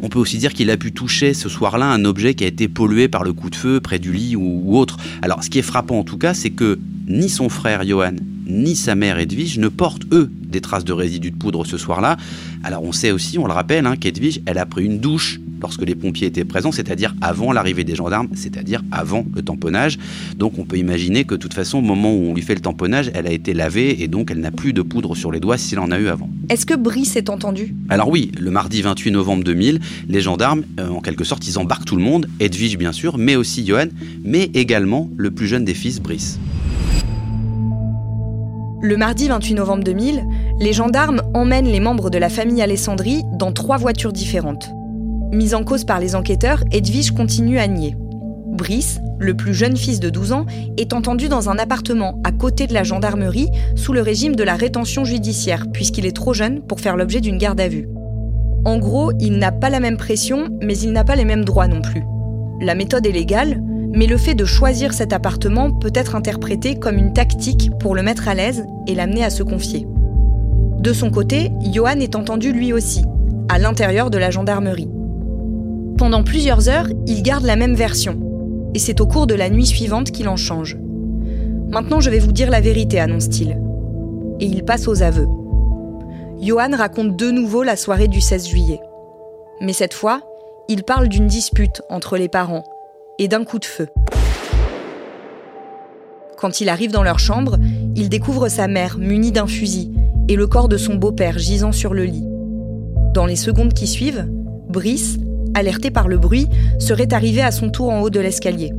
On 0.00 0.08
peut 0.08 0.18
aussi 0.18 0.38
dire 0.38 0.54
qu'il 0.54 0.70
a 0.70 0.78
pu 0.78 0.92
toucher 0.92 1.34
ce 1.34 1.50
soir-là 1.50 1.92
un 1.92 2.06
objet 2.06 2.32
qui 2.32 2.44
a 2.44 2.46
été 2.46 2.68
pollué 2.68 3.06
par 3.06 3.22
le 3.22 3.34
coup 3.34 3.50
de 3.50 3.54
feu 3.54 3.80
près 3.80 3.98
du 3.98 4.14
lit 4.14 4.34
ou, 4.34 4.78
autre. 4.78 4.96
Alors 5.20 5.44
ce 5.44 5.50
qui 5.50 5.58
est 5.58 5.62
frappant 5.62 5.98
en 5.98 6.04
tout 6.04 6.16
cas, 6.16 6.32
c'est 6.32 6.48
que 6.48 6.78
ni 7.06 7.28
son 7.28 7.50
frère 7.50 7.86
Johan, 7.86 8.16
ni 8.50 8.76
sa 8.76 8.94
mère 8.94 9.18
Edwige 9.18 9.58
ne 9.58 9.68
portent, 9.68 10.04
eux, 10.12 10.30
des 10.50 10.60
traces 10.60 10.84
de 10.84 10.92
résidus 10.92 11.30
de 11.30 11.36
poudre 11.36 11.64
ce 11.64 11.78
soir-là. 11.78 12.16
Alors 12.64 12.82
on 12.82 12.92
sait 12.92 13.12
aussi, 13.12 13.38
on 13.38 13.46
le 13.46 13.52
rappelle, 13.52 13.86
hein, 13.86 13.96
qu'Edwige, 13.96 14.40
elle 14.46 14.58
a 14.58 14.66
pris 14.66 14.84
une 14.84 14.98
douche 14.98 15.40
lorsque 15.60 15.82
les 15.82 15.94
pompiers 15.94 16.26
étaient 16.26 16.44
présents, 16.44 16.72
c'est-à-dire 16.72 17.14
avant 17.20 17.52
l'arrivée 17.52 17.84
des 17.84 17.94
gendarmes, 17.94 18.28
c'est-à-dire 18.34 18.82
avant 18.90 19.24
le 19.34 19.42
tamponnage. 19.42 19.98
Donc 20.36 20.58
on 20.58 20.64
peut 20.64 20.78
imaginer 20.78 21.24
que 21.24 21.34
de 21.34 21.40
toute 21.40 21.54
façon, 21.54 21.78
au 21.78 21.82
moment 21.82 22.12
où 22.12 22.30
on 22.30 22.34
lui 22.34 22.42
fait 22.42 22.54
le 22.54 22.60
tamponnage, 22.60 23.10
elle 23.14 23.26
a 23.26 23.32
été 23.32 23.54
lavée 23.54 24.02
et 24.02 24.08
donc 24.08 24.30
elle 24.30 24.40
n'a 24.40 24.50
plus 24.50 24.72
de 24.72 24.82
poudre 24.82 25.14
sur 25.14 25.30
les 25.30 25.40
doigts 25.40 25.58
s'il 25.58 25.78
en 25.78 25.90
a 25.90 25.98
eu 25.98 26.08
avant. 26.08 26.30
Est-ce 26.48 26.66
que 26.66 26.74
Brice 26.74 27.16
est 27.16 27.30
entendu? 27.30 27.74
Alors 27.88 28.08
oui, 28.08 28.32
le 28.38 28.50
mardi 28.50 28.82
28 28.82 29.12
novembre 29.12 29.44
2000, 29.44 29.80
les 30.08 30.20
gendarmes, 30.20 30.62
euh, 30.78 30.88
en 30.88 31.00
quelque 31.00 31.24
sorte, 31.24 31.46
ils 31.46 31.58
embarquent 31.58 31.84
tout 31.84 31.96
le 31.96 32.02
monde, 32.02 32.28
Edwige 32.40 32.76
bien 32.76 32.92
sûr, 32.92 33.18
mais 33.18 33.36
aussi 33.36 33.66
Johan, 33.66 33.86
mais 34.24 34.50
également 34.54 35.10
le 35.16 35.30
plus 35.30 35.46
jeune 35.46 35.64
des 35.64 35.74
fils, 35.74 36.00
Brice. 36.00 36.38
Le 38.82 38.96
mardi 38.96 39.28
28 39.28 39.54
novembre 39.56 39.84
2000, 39.84 40.24
les 40.58 40.72
gendarmes 40.72 41.20
emmènent 41.34 41.66
les 41.66 41.80
membres 41.80 42.08
de 42.08 42.16
la 42.16 42.30
famille 42.30 42.62
Alessandri 42.62 43.24
dans 43.34 43.52
trois 43.52 43.76
voitures 43.76 44.12
différentes. 44.12 44.70
Mise 45.32 45.54
en 45.54 45.64
cause 45.64 45.84
par 45.84 46.00
les 46.00 46.14
enquêteurs, 46.14 46.64
Edwige 46.72 47.10
continue 47.10 47.58
à 47.58 47.66
nier. 47.66 47.94
Brice, 48.46 48.98
le 49.18 49.34
plus 49.34 49.52
jeune 49.52 49.76
fils 49.76 50.00
de 50.00 50.08
12 50.08 50.32
ans, 50.32 50.46
est 50.78 50.94
entendu 50.94 51.28
dans 51.28 51.50
un 51.50 51.58
appartement 51.58 52.22
à 52.24 52.32
côté 52.32 52.66
de 52.66 52.72
la 52.72 52.82
gendarmerie 52.82 53.50
sous 53.76 53.92
le 53.92 54.00
régime 54.00 54.34
de 54.34 54.44
la 54.44 54.56
rétention 54.56 55.04
judiciaire, 55.04 55.66
puisqu'il 55.70 56.06
est 56.06 56.16
trop 56.16 56.32
jeune 56.32 56.62
pour 56.62 56.80
faire 56.80 56.96
l'objet 56.96 57.20
d'une 57.20 57.36
garde 57.36 57.60
à 57.60 57.68
vue. 57.68 57.86
En 58.64 58.78
gros, 58.78 59.12
il 59.20 59.36
n'a 59.36 59.52
pas 59.52 59.68
la 59.68 59.80
même 59.80 59.98
pression, 59.98 60.48
mais 60.62 60.78
il 60.78 60.92
n'a 60.92 61.04
pas 61.04 61.16
les 61.16 61.26
mêmes 61.26 61.44
droits 61.44 61.68
non 61.68 61.82
plus. 61.82 62.02
La 62.62 62.74
méthode 62.74 63.06
est 63.06 63.12
légale, 63.12 63.62
mais 63.92 64.06
le 64.06 64.16
fait 64.16 64.34
de 64.34 64.44
choisir 64.44 64.92
cet 64.92 65.12
appartement 65.12 65.70
peut 65.72 65.92
être 65.94 66.14
interprété 66.14 66.78
comme 66.78 66.96
une 66.96 67.12
tactique 67.12 67.70
pour 67.80 67.94
le 67.94 68.02
mettre 68.02 68.28
à 68.28 68.34
l'aise 68.34 68.64
et 68.86 68.94
l'amener 68.94 69.24
à 69.24 69.30
se 69.30 69.42
confier. 69.42 69.86
De 70.78 70.92
son 70.92 71.10
côté, 71.10 71.50
Johan 71.72 71.98
est 72.00 72.14
entendu 72.14 72.52
lui 72.52 72.72
aussi, 72.72 73.04
à 73.48 73.58
l'intérieur 73.58 74.10
de 74.10 74.18
la 74.18 74.30
gendarmerie. 74.30 74.88
Pendant 75.98 76.22
plusieurs 76.22 76.68
heures, 76.68 76.88
il 77.06 77.22
garde 77.22 77.44
la 77.44 77.56
même 77.56 77.74
version, 77.74 78.18
et 78.74 78.78
c'est 78.78 79.00
au 79.00 79.06
cours 79.06 79.26
de 79.26 79.34
la 79.34 79.50
nuit 79.50 79.66
suivante 79.66 80.12
qu'il 80.12 80.28
en 80.28 80.36
change. 80.36 80.78
Maintenant, 81.68 82.00
je 82.00 82.10
vais 82.10 82.18
vous 82.18 82.32
dire 82.32 82.50
la 82.50 82.60
vérité, 82.60 82.98
annonce-t-il. 83.00 83.60
Et 84.40 84.46
il 84.46 84.64
passe 84.64 84.88
aux 84.88 85.02
aveux. 85.02 85.28
Johan 86.40 86.70
raconte 86.76 87.16
de 87.16 87.30
nouveau 87.30 87.62
la 87.62 87.76
soirée 87.76 88.08
du 88.08 88.20
16 88.20 88.48
juillet. 88.48 88.80
Mais 89.60 89.74
cette 89.74 89.92
fois, 89.92 90.22
il 90.68 90.84
parle 90.84 91.08
d'une 91.08 91.26
dispute 91.26 91.82
entre 91.90 92.16
les 92.16 92.28
parents 92.28 92.64
et 93.20 93.28
d'un 93.28 93.44
coup 93.44 93.58
de 93.58 93.66
feu. 93.66 93.86
Quand 96.38 96.62
il 96.62 96.70
arrive 96.70 96.90
dans 96.90 97.02
leur 97.02 97.18
chambre, 97.18 97.58
il 97.94 98.08
découvre 98.08 98.48
sa 98.48 98.66
mère 98.66 98.96
munie 98.98 99.30
d'un 99.30 99.46
fusil 99.46 99.92
et 100.28 100.36
le 100.36 100.46
corps 100.46 100.68
de 100.68 100.78
son 100.78 100.94
beau-père 100.94 101.38
gisant 101.38 101.70
sur 101.70 101.92
le 101.92 102.04
lit. 102.04 102.26
Dans 103.12 103.26
les 103.26 103.36
secondes 103.36 103.74
qui 103.74 103.86
suivent, 103.86 104.26
Brice, 104.68 105.18
alerté 105.52 105.90
par 105.90 106.08
le 106.08 106.16
bruit, 106.16 106.48
serait 106.78 107.12
arrivé 107.12 107.42
à 107.42 107.50
son 107.50 107.68
tour 107.68 107.90
en 107.90 108.00
haut 108.00 108.10
de 108.10 108.20
l'escalier. 108.20 108.72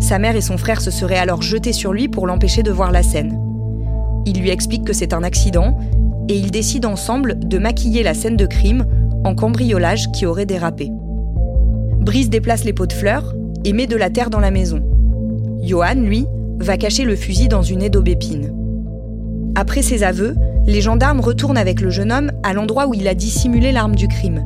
Sa 0.00 0.18
mère 0.18 0.36
et 0.36 0.40
son 0.40 0.56
frère 0.56 0.80
se 0.80 0.90
seraient 0.90 1.18
alors 1.18 1.42
jetés 1.42 1.74
sur 1.74 1.92
lui 1.92 2.08
pour 2.08 2.26
l'empêcher 2.26 2.62
de 2.62 2.70
voir 2.70 2.90
la 2.90 3.02
scène. 3.02 3.38
Il 4.24 4.40
lui 4.40 4.48
explique 4.48 4.84
que 4.84 4.94
c'est 4.94 5.12
un 5.12 5.22
accident 5.22 5.76
et 6.30 6.34
ils 6.34 6.50
décident 6.50 6.92
ensemble 6.92 7.38
de 7.38 7.58
maquiller 7.58 8.02
la 8.02 8.14
scène 8.14 8.36
de 8.36 8.46
crime 8.46 8.86
en 9.24 9.34
cambriolage 9.34 10.10
qui 10.12 10.24
aurait 10.24 10.46
dérapé. 10.46 10.90
Brice 11.98 12.30
déplace 12.30 12.64
les 12.64 12.72
pots 12.72 12.86
de 12.86 12.94
fleurs, 12.94 13.34
et 13.64 13.72
met 13.72 13.86
de 13.86 13.96
la 13.96 14.10
terre 14.10 14.30
dans 14.30 14.40
la 14.40 14.50
maison. 14.50 14.80
Johan, 15.62 15.94
lui, 15.94 16.26
va 16.58 16.76
cacher 16.76 17.04
le 17.04 17.16
fusil 17.16 17.48
dans 17.48 17.62
une 17.62 17.82
haie 17.82 17.90
d'aubépine. 17.90 18.52
Après 19.54 19.82
ses 19.82 20.02
aveux, 20.02 20.34
les 20.66 20.80
gendarmes 20.80 21.20
retournent 21.20 21.58
avec 21.58 21.80
le 21.80 21.90
jeune 21.90 22.12
homme 22.12 22.30
à 22.42 22.52
l'endroit 22.52 22.86
où 22.86 22.94
il 22.94 23.08
a 23.08 23.14
dissimulé 23.14 23.72
l'arme 23.72 23.94
du 23.94 24.08
crime. 24.08 24.44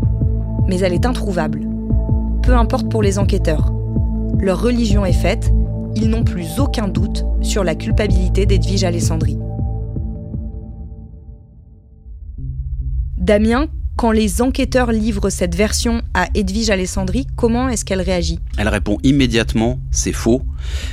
Mais 0.69 0.79
elle 0.81 0.93
est 0.93 1.07
introuvable. 1.07 1.61
Peu 2.43 2.55
importe 2.55 2.91
pour 2.91 3.03
les 3.03 3.19
enquêteurs. 3.19 3.73
Leur 4.39 4.63
religion 4.63 5.05
est 5.05 5.13
faite, 5.13 5.53
ils 5.97 6.09
n'ont 6.09 6.25
plus 6.25 6.59
aucun 6.59 6.89
doute 6.89 7.25
sur 7.41 7.65
la 7.65 7.75
culpabilité 7.75 8.47
d'Edwige 8.47 8.85
Alessandri. 8.85 9.39
Damien, 13.19 13.69
Quand 13.97 14.11
les 14.11 14.43
enquêteurs 14.43 14.91
livrent 14.91 15.31
cette 15.31 15.55
version 15.55 16.03
à 16.15 16.27
Edwige 16.35 16.69
Alessandri, 16.71 17.29
comment 17.37 17.69
est-ce 17.69 17.85
qu'elle 17.85 18.01
réagit? 18.01 18.41
Elle 18.59 18.69
répond 18.69 18.99
immédiatement 19.05 19.79
c'est 19.93 20.13
faux, 20.13 20.43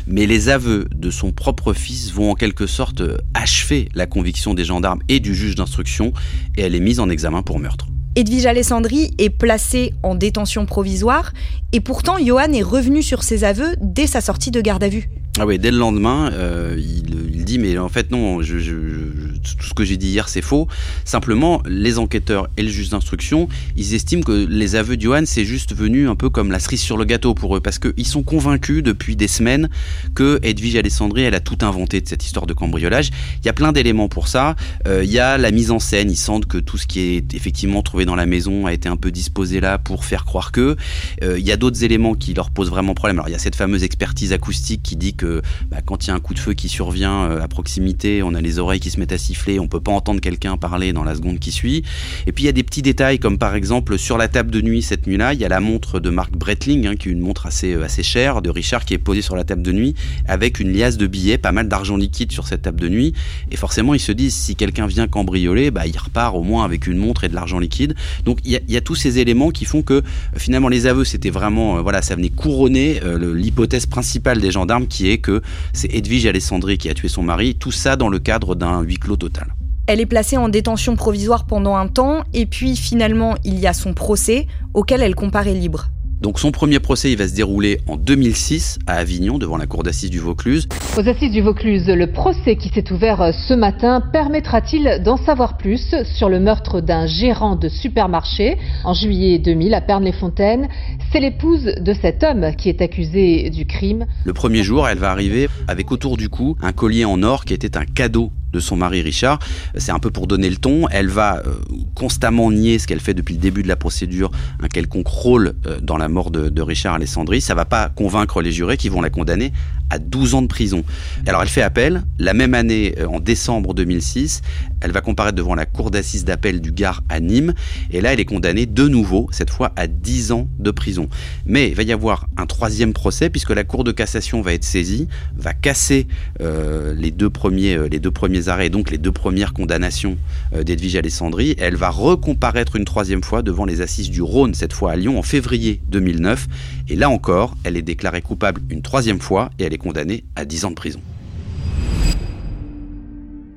mais 0.05 0.27
les 0.27 0.49
aveux 0.49 0.87
de 0.93 1.09
son 1.09 1.31
propre 1.31 1.73
fils 1.73 2.13
vont 2.13 2.29
en 2.29 2.35
quelque 2.35 2.67
sorte 2.67 3.01
achever 3.33 3.89
la 3.95 4.05
conviction 4.05 4.53
des 4.53 4.65
gendarmes 4.65 4.99
et 5.09 5.19
du 5.19 5.33
juge 5.33 5.55
d'instruction 5.55 6.13
et 6.57 6.61
elle 6.61 6.75
est 6.75 6.79
mise 6.79 6.99
en 6.99 7.09
examen 7.09 7.41
pour 7.41 7.57
meurtre. 7.57 7.87
Edwige 8.15 8.45
Alessandri 8.45 9.15
est 9.17 9.29
placée 9.31 9.93
en 10.03 10.13
détention 10.13 10.67
provisoire 10.67 11.33
et 11.71 11.79
pourtant 11.79 12.17
Johan 12.23 12.53
est 12.53 12.61
revenu 12.61 13.01
sur 13.01 13.23
ses 13.23 13.43
aveux 13.43 13.73
dès 13.81 14.05
sa 14.05 14.21
sortie 14.21 14.51
de 14.51 14.61
garde 14.61 14.83
à 14.83 14.89
vue. 14.89 15.09
Ah 15.39 15.45
oui, 15.45 15.57
dès 15.57 15.71
le 15.71 15.77
lendemain, 15.77 16.29
euh, 16.33 16.75
il, 16.77 17.45
dit 17.45 17.57
mais 17.57 17.77
en 17.77 17.87
fait 17.87 18.11
non, 18.11 18.39
tout 18.39 18.43
ce 18.43 19.73
que 19.73 19.85
j'ai 19.85 19.95
dit 19.95 20.09
hier 20.09 20.27
c'est 20.27 20.41
faux. 20.41 20.67
Simplement, 21.05 21.63
les 21.65 21.99
enquêteurs 21.99 22.49
et 22.57 22.63
le 22.63 22.69
juge 22.69 22.89
d'instruction, 22.89 23.47
ils 23.77 23.93
estiment 23.93 24.23
que 24.23 24.45
les 24.49 24.75
aveux 24.75 24.97
de 24.97 25.01
Johan 25.01 25.23
c'est 25.25 25.45
juste 25.45 25.73
venu 25.73 26.09
un 26.09 26.15
peu 26.15 26.29
comme 26.29 26.51
la 26.51 26.59
cerise 26.59 26.81
sur 26.81 26.97
le 26.97 27.05
gâteau 27.05 27.33
pour 27.33 27.55
eux, 27.55 27.61
parce 27.61 27.79
qu'ils 27.79 28.05
sont 28.05 28.23
convaincus 28.23 28.83
depuis 28.83 29.15
des 29.15 29.29
semaines 29.29 29.69
que 30.15 30.39
Edwige 30.43 30.75
Alessandri 30.75 31.21
elle 31.23 31.33
a 31.33 31.39
tout 31.39 31.57
inventé 31.61 32.01
de 32.01 32.07
cette 32.09 32.25
histoire 32.25 32.45
de 32.45 32.53
cambriolage. 32.53 33.09
Il 33.41 33.45
y 33.45 33.49
a 33.49 33.53
plein 33.53 33.71
d'éléments 33.71 34.09
pour 34.09 34.27
ça. 34.27 34.57
Euh, 34.85 35.01
il 35.05 35.11
y 35.11 35.19
a 35.19 35.37
la 35.37 35.51
mise 35.51 35.71
en 35.71 35.79
scène, 35.79 36.11
ils 36.11 36.17
sentent 36.17 36.45
que 36.45 36.57
tout 36.57 36.77
ce 36.77 36.87
qui 36.87 36.99
est 36.99 37.33
effectivement 37.33 37.81
trouvé 37.81 38.03
dans 38.03 38.15
la 38.15 38.25
maison 38.25 38.65
a 38.65 38.73
été 38.73 38.89
un 38.89 38.97
peu 38.97 39.11
disposé 39.11 39.61
là 39.61 39.77
pour 39.77 40.03
faire 40.03 40.25
croire 40.25 40.51
que. 40.51 40.75
Euh, 41.23 41.39
il 41.39 41.45
y 41.45 41.53
a 41.53 41.57
d'autres 41.57 41.85
éléments 41.85 42.15
qui 42.15 42.33
leur 42.33 42.49
posent 42.49 42.69
vraiment 42.69 42.93
problème. 42.93 43.17
Alors 43.17 43.29
il 43.29 43.31
y 43.31 43.35
a 43.35 43.39
cette 43.39 43.55
fameuse 43.55 43.83
expertise 43.83 44.33
acoustique 44.33 44.83
qui 44.83 44.97
dit 44.97 45.13
que 45.13 45.20
bah, 45.69 45.77
quand 45.85 46.05
il 46.05 46.09
y 46.09 46.11
a 46.11 46.15
un 46.15 46.19
coup 46.19 46.33
de 46.33 46.39
feu 46.39 46.53
qui 46.53 46.69
survient 46.69 47.23
euh, 47.23 47.41
à 47.41 47.47
proximité, 47.47 48.23
on 48.23 48.33
a 48.33 48.41
les 48.41 48.59
oreilles 48.59 48.79
qui 48.79 48.89
se 48.89 48.99
mettent 48.99 49.11
à 49.11 49.17
siffler, 49.17 49.59
on 49.59 49.67
peut 49.67 49.79
pas 49.79 49.91
entendre 49.91 50.21
quelqu'un 50.21 50.57
parler 50.57 50.93
dans 50.93 51.03
la 51.03 51.15
seconde 51.15 51.39
qui 51.39 51.51
suit. 51.51 51.83
Et 52.27 52.31
puis 52.31 52.43
il 52.43 52.47
y 52.47 52.49
a 52.49 52.53
des 52.53 52.63
petits 52.63 52.81
détails 52.81 53.19
comme 53.19 53.37
par 53.37 53.55
exemple 53.55 53.97
sur 53.97 54.17
la 54.17 54.27
table 54.27 54.51
de 54.51 54.61
nuit 54.61 54.81
cette 54.81 55.07
nuit-là, 55.07 55.33
il 55.33 55.39
y 55.39 55.45
a 55.45 55.49
la 55.49 55.59
montre 55.59 55.99
de 55.99 56.09
Marc 56.09 56.31
Breitling, 56.31 56.87
hein, 56.87 56.95
qui 56.95 57.09
est 57.09 57.11
une 57.11 57.19
montre 57.19 57.45
assez, 57.45 57.73
euh, 57.73 57.83
assez 57.83 58.03
chère 58.03 58.41
de 58.41 58.49
Richard 58.49 58.85
qui 58.85 58.93
est 58.93 58.97
posée 58.97 59.21
sur 59.21 59.35
la 59.35 59.43
table 59.43 59.61
de 59.61 59.71
nuit 59.71 59.95
avec 60.27 60.59
une 60.59 60.71
liasse 60.71 60.97
de 60.97 61.07
billets, 61.07 61.37
pas 61.37 61.51
mal 61.51 61.67
d'argent 61.67 61.97
liquide 61.97 62.31
sur 62.31 62.47
cette 62.47 62.63
table 62.63 62.79
de 62.79 62.89
nuit. 62.89 63.13
Et 63.51 63.55
forcément 63.55 63.93
ils 63.93 63.99
se 63.99 64.11
disent 64.11 64.35
si 64.35 64.55
quelqu'un 64.55 64.87
vient 64.87 65.07
cambrioler, 65.07 65.71
bah, 65.71 65.87
il 65.87 65.97
repart 65.97 66.35
au 66.35 66.43
moins 66.43 66.65
avec 66.65 66.87
une 66.87 66.97
montre 66.97 67.23
et 67.23 67.29
de 67.29 67.35
l'argent 67.35 67.59
liquide. 67.59 67.95
Donc 68.25 68.39
il 68.43 68.59
y, 68.67 68.77
a, 68.77 68.81
tous 68.81 68.95
ces 68.95 69.19
éléments 69.19 69.51
qui 69.51 69.65
font 69.65 69.81
que 69.81 70.01
finalement 70.35 70.67
les 70.67 70.87
aveux 70.87 71.05
c'était 71.05 71.29
vraiment 71.29 71.81
voilà 71.83 72.01
ça 72.01 72.15
venait 72.15 72.29
couronner 72.29 72.99
l'hypothèse 73.19 73.85
principale 73.85 74.41
des 74.41 74.51
gendarmes 74.51 74.87
qui 74.87 75.09
est 75.09 75.10
que 75.19 75.41
c'est 75.73 75.93
Edwige 75.93 76.25
Alessandri 76.25 76.77
qui 76.77 76.89
a 76.89 76.93
tué 76.93 77.07
son 77.07 77.23
mari, 77.23 77.55
tout 77.55 77.71
ça 77.71 77.95
dans 77.95 78.09
le 78.09 78.19
cadre 78.19 78.55
d'un 78.55 78.81
huis 78.81 78.97
clos 78.97 79.17
total. 79.17 79.53
Elle 79.87 79.99
est 79.99 80.05
placée 80.05 80.37
en 80.37 80.47
détention 80.47 80.95
provisoire 80.95 81.45
pendant 81.45 81.75
un 81.75 81.87
temps, 81.87 82.23
et 82.33 82.45
puis 82.45 82.75
finalement 82.75 83.35
il 83.43 83.59
y 83.59 83.67
a 83.67 83.73
son 83.73 83.93
procès, 83.93 84.47
auquel 84.73 85.01
elle 85.01 85.15
comparaît 85.15 85.53
libre. 85.53 85.87
Donc 86.21 86.37
son 86.37 86.51
premier 86.51 86.79
procès, 86.79 87.11
il 87.11 87.17
va 87.17 87.27
se 87.27 87.33
dérouler 87.33 87.81
en 87.87 87.97
2006 87.97 88.77
à 88.85 88.97
Avignon, 88.97 89.39
devant 89.39 89.57
la 89.57 89.65
cour 89.65 89.81
d'assises 89.81 90.11
du 90.11 90.19
Vaucluse. 90.19 90.67
Aux 90.95 91.09
assises 91.09 91.31
du 91.31 91.41
Vaucluse, 91.41 91.87
le 91.87 92.11
procès 92.11 92.57
qui 92.57 92.69
s'est 92.69 92.91
ouvert 92.91 93.21
euh, 93.21 93.31
ce 93.31 93.55
matin 93.55 94.03
permettra-t-il 94.13 95.01
d'en 95.03 95.17
savoir 95.17 95.57
plus 95.57 95.95
sur 96.03 96.29
le 96.29 96.39
meurtre 96.39 96.79
d'un 96.79 97.07
gérant 97.07 97.55
de 97.55 97.69
supermarché 97.69 98.59
en 98.83 98.93
juillet 98.93 99.39
2000 99.39 99.73
à 99.73 99.81
Pernes-les-Fontaines 99.81 100.67
C'est 101.11 101.19
l'épouse 101.19 101.65
de 101.65 101.93
cet 101.93 102.23
homme 102.23 102.55
qui 102.55 102.69
est 102.69 102.83
accusé 102.83 103.49
du 103.49 103.65
crime. 103.65 104.05
Le 104.23 104.33
premier 104.33 104.61
jour, 104.61 104.87
elle 104.87 104.99
va 104.99 105.09
arriver 105.09 105.49
avec 105.67 105.91
autour 105.91 106.17
du 106.17 106.29
cou 106.29 106.55
un 106.61 106.71
collier 106.71 107.03
en 107.03 107.23
or 107.23 107.45
qui 107.45 107.55
était 107.55 107.77
un 107.77 107.85
cadeau 107.85 108.31
de 108.51 108.59
son 108.59 108.75
mari 108.75 109.01
Richard. 109.01 109.39
C'est 109.75 109.91
un 109.91 109.99
peu 109.99 110.11
pour 110.11 110.27
donner 110.27 110.49
le 110.49 110.57
ton. 110.57 110.87
Elle 110.89 111.09
va 111.09 111.37
euh, 111.37 111.53
constamment 111.95 112.51
nier 112.51 112.79
ce 112.79 112.87
qu'elle 112.87 112.99
fait 112.99 113.13
depuis 113.13 113.35
le 113.35 113.39
début 113.39 113.63
de 113.63 113.67
la 113.67 113.75
procédure, 113.75 114.31
un 114.61 114.67
quelconque 114.67 115.07
rôle 115.07 115.53
euh, 115.65 115.79
dans 115.81 115.97
la 115.97 116.07
mort 116.07 116.31
de, 116.31 116.49
de 116.49 116.61
Richard 116.61 116.95
Alessandri. 116.95 117.41
Ça 117.41 117.55
va 117.55 117.65
pas 117.65 117.89
convaincre 117.89 118.41
les 118.41 118.51
jurés 118.51 118.77
qui 118.77 118.89
vont 118.89 119.01
la 119.01 119.09
condamner 119.09 119.51
à 119.91 119.99
12 119.99 120.35
ans 120.35 120.41
de 120.41 120.47
prison. 120.47 120.83
Alors 121.27 121.41
elle 121.41 121.49
fait 121.49 121.61
appel. 121.61 122.03
La 122.17 122.33
même 122.33 122.53
année, 122.53 122.95
euh, 122.97 123.05
en 123.05 123.19
décembre 123.19 123.73
2006, 123.73 124.41
elle 124.81 124.91
va 124.91 125.01
comparaître 125.01 125.35
devant 125.35 125.53
la 125.53 125.65
cour 125.65 125.91
d'assises 125.91 126.25
d'appel 126.25 126.59
du 126.59 126.71
Gard 126.71 127.03
à 127.09 127.19
Nîmes. 127.19 127.53
Et 127.91 128.01
là, 128.01 128.13
elle 128.13 128.19
est 128.19 128.25
condamnée 128.25 128.65
de 128.65 128.87
nouveau, 128.87 129.29
cette 129.31 129.51
fois 129.51 129.71
à 129.75 129.87
10 129.87 130.31
ans 130.31 130.47
de 130.57 130.71
prison. 130.71 131.07
Mais 131.45 131.69
il 131.69 131.75
va 131.75 131.83
y 131.83 131.91
avoir 131.91 132.27
un 132.37 132.47
troisième 132.47 132.93
procès 132.93 133.29
puisque 133.29 133.51
la 133.51 133.63
cour 133.63 133.83
de 133.83 133.91
cassation 133.91 134.41
va 134.41 134.53
être 134.53 134.63
saisie, 134.63 135.07
va 135.37 135.53
casser 135.53 136.07
euh, 136.41 136.93
les 136.95 137.11
deux 137.11 137.29
premiers, 137.29 137.75
euh, 137.75 137.87
les 137.89 137.99
deux 137.99 138.11
premiers 138.11 138.47
arrêts, 138.47 138.69
donc 138.69 138.89
les 138.89 138.97
deux 138.97 139.11
premières 139.11 139.53
condamnations 139.53 140.17
euh, 140.55 140.63
d'Edwige 140.63 140.95
Alessandri. 140.95 141.55
Elle 141.59 141.75
va 141.75 141.89
recomparaître 141.89 142.75
une 142.75 142.85
troisième 142.85 143.23
fois 143.23 143.41
devant 143.41 143.65
les 143.65 143.81
assises 143.81 144.09
du 144.09 144.21
Rhône, 144.21 144.53
cette 144.53 144.73
fois 144.73 144.93
à 144.93 144.95
Lyon, 144.95 145.19
en 145.19 145.23
février 145.23 145.81
2009. 145.89 146.47
Et 146.89 146.95
là 146.95 147.09
encore, 147.09 147.55
elle 147.63 147.77
est 147.77 147.81
déclarée 147.81 148.21
coupable 148.21 148.61
une 148.69 148.81
troisième 148.81 149.19
fois 149.19 149.51
et 149.59 149.63
elle 149.63 149.73
est 149.73 149.77
condamnée 149.81 150.23
à 150.35 150.45
10 150.45 150.65
ans 150.65 150.69
de 150.69 150.75
prison. 150.75 151.01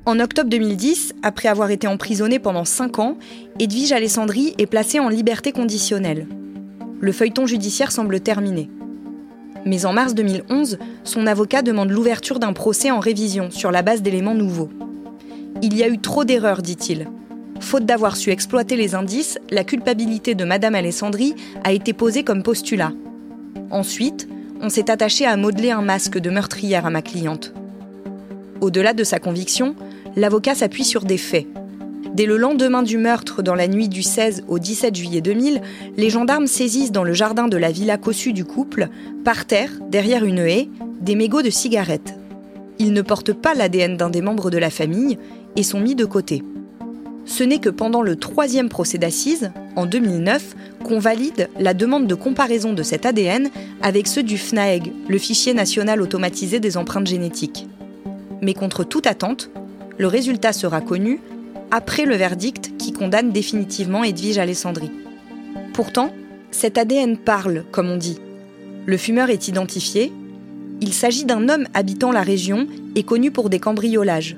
En 0.05 0.19
octobre 0.19 0.49
2010, 0.49 1.13
après 1.23 1.47
avoir 1.47 1.71
été 1.71 1.87
emprisonnée 1.87 2.37
pendant 2.37 2.65
5 2.65 2.99
ans, 2.99 3.17
Edwige 3.59 3.91
Alessandri 3.91 4.53
est 4.59 4.67
placée 4.67 4.99
en 4.99 5.09
liberté 5.09 5.51
conditionnelle. 5.51 6.27
Le 6.99 7.11
feuilleton 7.11 7.47
judiciaire 7.47 7.91
semble 7.91 8.19
terminé. 8.19 8.69
Mais 9.65 9.87
en 9.87 9.93
mars 9.93 10.13
2011, 10.13 10.77
son 11.03 11.25
avocat 11.25 11.63
demande 11.63 11.89
l'ouverture 11.89 12.37
d'un 12.37 12.53
procès 12.53 12.91
en 12.91 12.99
révision 12.99 13.49
sur 13.49 13.71
la 13.71 13.81
base 13.81 14.03
d'éléments 14.03 14.35
nouveaux. 14.35 14.69
Il 15.63 15.75
y 15.75 15.81
a 15.81 15.87
eu 15.87 15.97
trop 15.97 16.23
d'erreurs, 16.23 16.61
dit-il. 16.61 17.07
Faute 17.59 17.85
d'avoir 17.85 18.15
su 18.15 18.29
exploiter 18.29 18.75
les 18.75 18.93
indices, 18.93 19.39
la 19.49 19.63
culpabilité 19.63 20.35
de 20.35 20.45
Madame 20.45 20.75
Alessandri 20.75 21.33
a 21.63 21.71
été 21.71 21.93
posée 21.93 22.23
comme 22.23 22.43
postulat. 22.43 22.91
Ensuite, 23.71 24.27
on 24.61 24.69
s'est 24.69 24.89
attaché 24.89 25.25
à 25.25 25.37
modeler 25.37 25.71
un 25.71 25.81
masque 25.81 26.17
de 26.17 26.29
meurtrière 26.29 26.85
à 26.85 26.89
ma 26.89 27.01
cliente. 27.01 27.53
Au-delà 28.61 28.93
de 28.93 29.03
sa 29.03 29.19
conviction, 29.19 29.75
l'avocat 30.15 30.55
s'appuie 30.55 30.85
sur 30.85 31.03
des 31.03 31.17
faits. 31.17 31.47
Dès 32.13 32.25
le 32.25 32.37
lendemain 32.37 32.81
du 32.81 32.97
meurtre, 32.97 33.41
dans 33.41 33.55
la 33.55 33.67
nuit 33.67 33.89
du 33.89 34.01
16 34.01 34.45
au 34.47 34.57
17 34.57 34.95
juillet 34.95 35.21
2000, 35.21 35.61
les 35.97 36.09
gendarmes 36.09 36.47
saisissent 36.47 36.93
dans 36.93 37.03
le 37.03 37.13
jardin 37.13 37.47
de 37.47 37.57
la 37.57 37.71
villa 37.71 37.97
cossue 37.97 38.31
du 38.31 38.45
couple, 38.45 38.87
par 39.25 39.45
terre, 39.45 39.71
derrière 39.89 40.23
une 40.23 40.39
haie, 40.39 40.69
des 41.01 41.15
mégots 41.15 41.41
de 41.41 41.49
cigarettes. 41.49 42.15
Ils 42.79 42.93
ne 42.93 43.01
portent 43.01 43.33
pas 43.33 43.53
l'ADN 43.53 43.97
d'un 43.97 44.09
des 44.09 44.21
membres 44.21 44.49
de 44.49 44.57
la 44.57 44.69
famille 44.69 45.17
et 45.57 45.63
sont 45.63 45.79
mis 45.79 45.95
de 45.95 46.05
côté. 46.05 46.41
Ce 47.25 47.43
n'est 47.43 47.59
que 47.59 47.69
pendant 47.69 48.01
le 48.01 48.15
troisième 48.15 48.69
procès 48.69 48.97
d'assises, 48.97 49.51
en 49.75 49.85
2009, 49.85 50.55
qu'on 50.83 50.99
valide 50.99 51.49
la 51.59 51.73
demande 51.73 52.07
de 52.07 52.15
comparaison 52.15 52.73
de 52.73 52.83
cet 52.83 53.05
ADN 53.05 53.49
avec 53.81 54.07
ceux 54.07 54.23
du 54.23 54.37
FNAEG, 54.37 54.93
le 55.09 55.17
fichier 55.17 55.53
national 55.53 56.01
automatisé 56.01 56.59
des 56.59 56.77
empreintes 56.77 57.07
génétiques. 57.07 57.67
Mais 58.41 58.53
contre 58.53 58.83
toute 58.83 59.07
attente, 59.07 59.49
le 59.97 60.07
résultat 60.07 60.53
sera 60.53 60.81
connu 60.81 61.19
après 61.71 62.05
le 62.05 62.15
verdict 62.15 62.77
qui 62.77 62.93
condamne 62.93 63.31
définitivement 63.31 64.03
Edwige 64.03 64.37
Alessandri. 64.37 64.91
Pourtant, 65.73 66.11
cet 66.51 66.77
ADN 66.77 67.17
parle, 67.17 67.65
comme 67.71 67.89
on 67.89 67.97
dit. 67.97 68.19
Le 68.85 68.97
fumeur 68.97 69.29
est 69.29 69.47
identifié. 69.47 70.13
Il 70.79 70.93
s'agit 70.93 71.25
d'un 71.25 71.49
homme 71.49 71.65
habitant 71.73 72.11
la 72.11 72.21
région 72.21 72.67
et 72.95 73.03
connu 73.03 73.31
pour 73.31 73.49
des 73.49 73.59
cambriolages. 73.59 74.37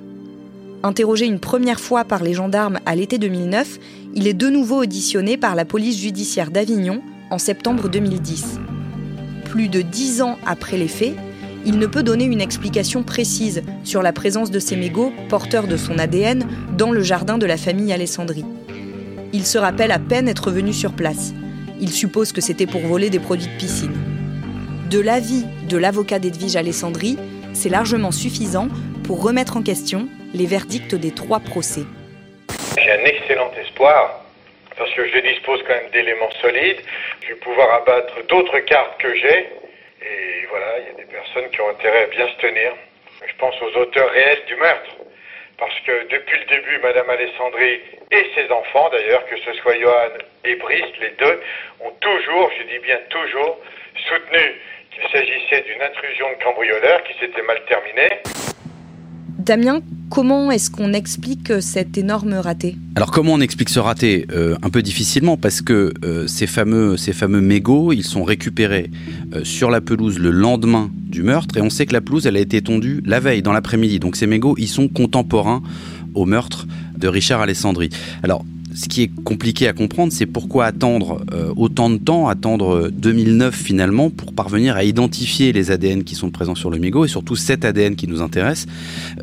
Interrogé 0.83 1.25
une 1.25 1.39
première 1.39 1.79
fois 1.79 2.05
par 2.05 2.23
les 2.23 2.33
gendarmes 2.33 2.79
à 2.85 2.95
l'été 2.95 3.17
2009, 3.17 3.79
il 4.13 4.27
est 4.27 4.33
de 4.33 4.47
nouveau 4.47 4.83
auditionné 4.83 5.35
par 5.35 5.55
la 5.55 5.65
police 5.65 5.99
judiciaire 5.99 6.51
d'Avignon 6.51 7.01
en 7.31 7.39
septembre 7.39 7.89
2010. 7.89 8.59
Plus 9.45 9.69
de 9.69 9.81
dix 9.81 10.21
ans 10.21 10.37
après 10.45 10.77
les 10.77 10.87
faits, 10.87 11.15
il 11.65 11.79
ne 11.79 11.87
peut 11.87 12.03
donner 12.03 12.25
une 12.25 12.41
explication 12.41 13.01
précise 13.03 13.63
sur 13.83 14.03
la 14.03 14.13
présence 14.13 14.51
de 14.51 14.59
ces 14.59 14.75
mégots 14.75 15.11
porteurs 15.29 15.67
de 15.67 15.77
son 15.77 15.97
ADN 15.97 16.45
dans 16.77 16.91
le 16.91 17.01
jardin 17.01 17.39
de 17.39 17.45
la 17.47 17.57
famille 17.57 17.91
Alessandri. 17.91 18.45
Il 19.33 19.45
se 19.45 19.57
rappelle 19.57 19.91
à 19.91 19.99
peine 19.99 20.27
être 20.27 20.51
venu 20.51 20.73
sur 20.73 20.93
place. 20.93 21.33
Il 21.81 21.89
suppose 21.89 22.31
que 22.31 22.41
c'était 22.41 22.67
pour 22.67 22.81
voler 22.81 23.09
des 23.09 23.19
produits 23.19 23.47
de 23.47 23.57
piscine. 23.57 23.97
De 24.89 24.99
l'avis 24.99 25.43
de 25.67 25.77
l'avocat 25.77 26.19
d'Edwige 26.19 26.55
Alessandri, 26.55 27.17
c'est 27.53 27.69
largement 27.69 28.11
suffisant 28.11 28.67
pour 29.03 29.21
remettre 29.21 29.57
en 29.57 29.61
question 29.61 30.07
les 30.33 30.45
verdicts 30.45 30.95
des 30.95 31.11
trois 31.11 31.39
procès. 31.39 31.83
J'ai 32.77 32.91
un 32.91 33.05
excellent 33.05 33.51
espoir 33.59 34.23
parce 34.77 34.93
que 34.93 35.07
je 35.07 35.19
dispose 35.19 35.61
quand 35.67 35.73
même 35.73 35.89
d'éléments 35.91 36.31
solides. 36.41 36.81
Je 37.21 37.29
vais 37.29 37.39
pouvoir 37.39 37.81
abattre 37.81 38.15
d'autres 38.27 38.59
cartes 38.59 38.99
que 39.01 39.13
j'ai. 39.15 39.49
Et 40.01 40.45
voilà, 40.49 40.79
il 40.79 40.85
y 40.87 40.89
a 40.89 41.05
des 41.05 41.11
personnes 41.11 41.49
qui 41.51 41.61
ont 41.61 41.69
intérêt 41.69 42.03
à 42.03 42.07
bien 42.07 42.27
se 42.27 42.41
tenir. 42.41 42.73
Je 43.25 43.33
pense 43.39 43.55
aux 43.61 43.77
auteurs 43.79 44.09
réels 44.11 44.43
du 44.47 44.55
meurtre. 44.55 44.95
Parce 45.57 45.79
que 45.81 46.07
depuis 46.09 46.37
le 46.39 46.45
début, 46.55 46.77
Madame 46.83 47.09
Alessandri 47.09 47.81
et 48.11 48.25
ses 48.35 48.51
enfants, 48.51 48.89
d'ailleurs, 48.91 49.25
que 49.25 49.37
ce 49.39 49.53
soit 49.53 49.79
Johan 49.79 50.13
et 50.45 50.55
Brice, 50.55 50.93
les 51.01 51.09
deux, 51.17 51.41
ont 51.79 51.91
toujours, 51.99 52.51
je 52.59 52.63
dis 52.71 52.79
bien 52.79 52.99
toujours, 53.09 53.57
soutenu 54.07 54.53
qu'il 54.91 55.09
s'agissait 55.11 55.61
d'une 55.61 55.81
intrusion 55.81 56.29
de 56.29 56.43
cambrioleur 56.43 57.03
qui 57.05 57.17
s'était 57.19 57.41
mal 57.41 57.59
terminée. 57.65 58.21
Damien, 59.39 59.81
Comment 60.09 60.51
est-ce 60.51 60.71
qu'on 60.71 60.93
explique 60.93 61.51
cet 61.61 61.97
énorme 61.97 62.33
raté? 62.33 62.77
Alors 62.95 63.11
comment 63.11 63.33
on 63.33 63.41
explique 63.41 63.69
ce 63.69 63.79
raté? 63.79 64.25
Euh, 64.31 64.55
Un 64.63 64.69
peu 64.69 64.81
difficilement 64.81 65.35
parce 65.35 65.61
que 65.61 65.93
euh, 66.05 66.27
ces, 66.27 66.47
fameux, 66.47 66.95
ces 66.95 67.13
mégots, 67.27 67.91
ils 67.91 68.03
sont 68.03 68.23
récupérés 68.23 68.89
euh, 69.33 69.43
sur 69.43 69.69
la 69.69 69.81
pelouse 69.81 70.17
le 70.17 70.31
lendemain 70.31 70.89
du 70.95 71.23
meurtre 71.23 71.57
et 71.57 71.61
on 71.61 71.69
sait 71.69 71.85
que 71.85 71.93
la 71.93 72.01
pelouse, 72.01 72.25
elle 72.25 72.37
a 72.37 72.39
été 72.39 72.61
tondue 72.61 73.03
la 73.05 73.19
veille, 73.19 73.41
dans 73.41 73.51
l'après-midi. 73.51 73.99
Donc 73.99 74.15
ces 74.15 74.27
mégots, 74.27 74.55
ils 74.57 74.69
sont 74.69 74.87
contemporains 74.87 75.61
au 76.15 76.25
meurtre 76.25 76.67
de 76.97 77.07
Richard 77.07 77.41
Alessandri. 77.41 77.89
Alors 78.23 78.45
ce 78.77 78.87
qui 78.87 79.01
est 79.01 79.11
compliqué 79.23 79.67
à 79.67 79.73
comprendre, 79.73 80.13
c'est 80.13 80.27
pourquoi 80.27 80.65
attendre 80.65 81.25
euh, 81.33 81.51
autant 81.55 81.89
de 81.89 81.97
temps, 81.97 82.27
attendre 82.27 82.91
2009 82.93 83.55
finalement, 83.55 84.11
pour 84.11 84.33
parvenir 84.33 84.75
à 84.75 84.83
identifier 84.83 85.51
les 85.51 85.71
ADN 85.71 86.03
qui 86.03 86.13
sont 86.13 86.29
présents 86.29 86.53
sur 86.53 86.69
le 86.69 86.77
mégot, 86.77 87.03
et 87.03 87.07
surtout 87.07 87.35
cet 87.35 87.65
ADN 87.65 87.95
qui 87.95 88.07
nous 88.07 88.21
intéresse, 88.21 88.67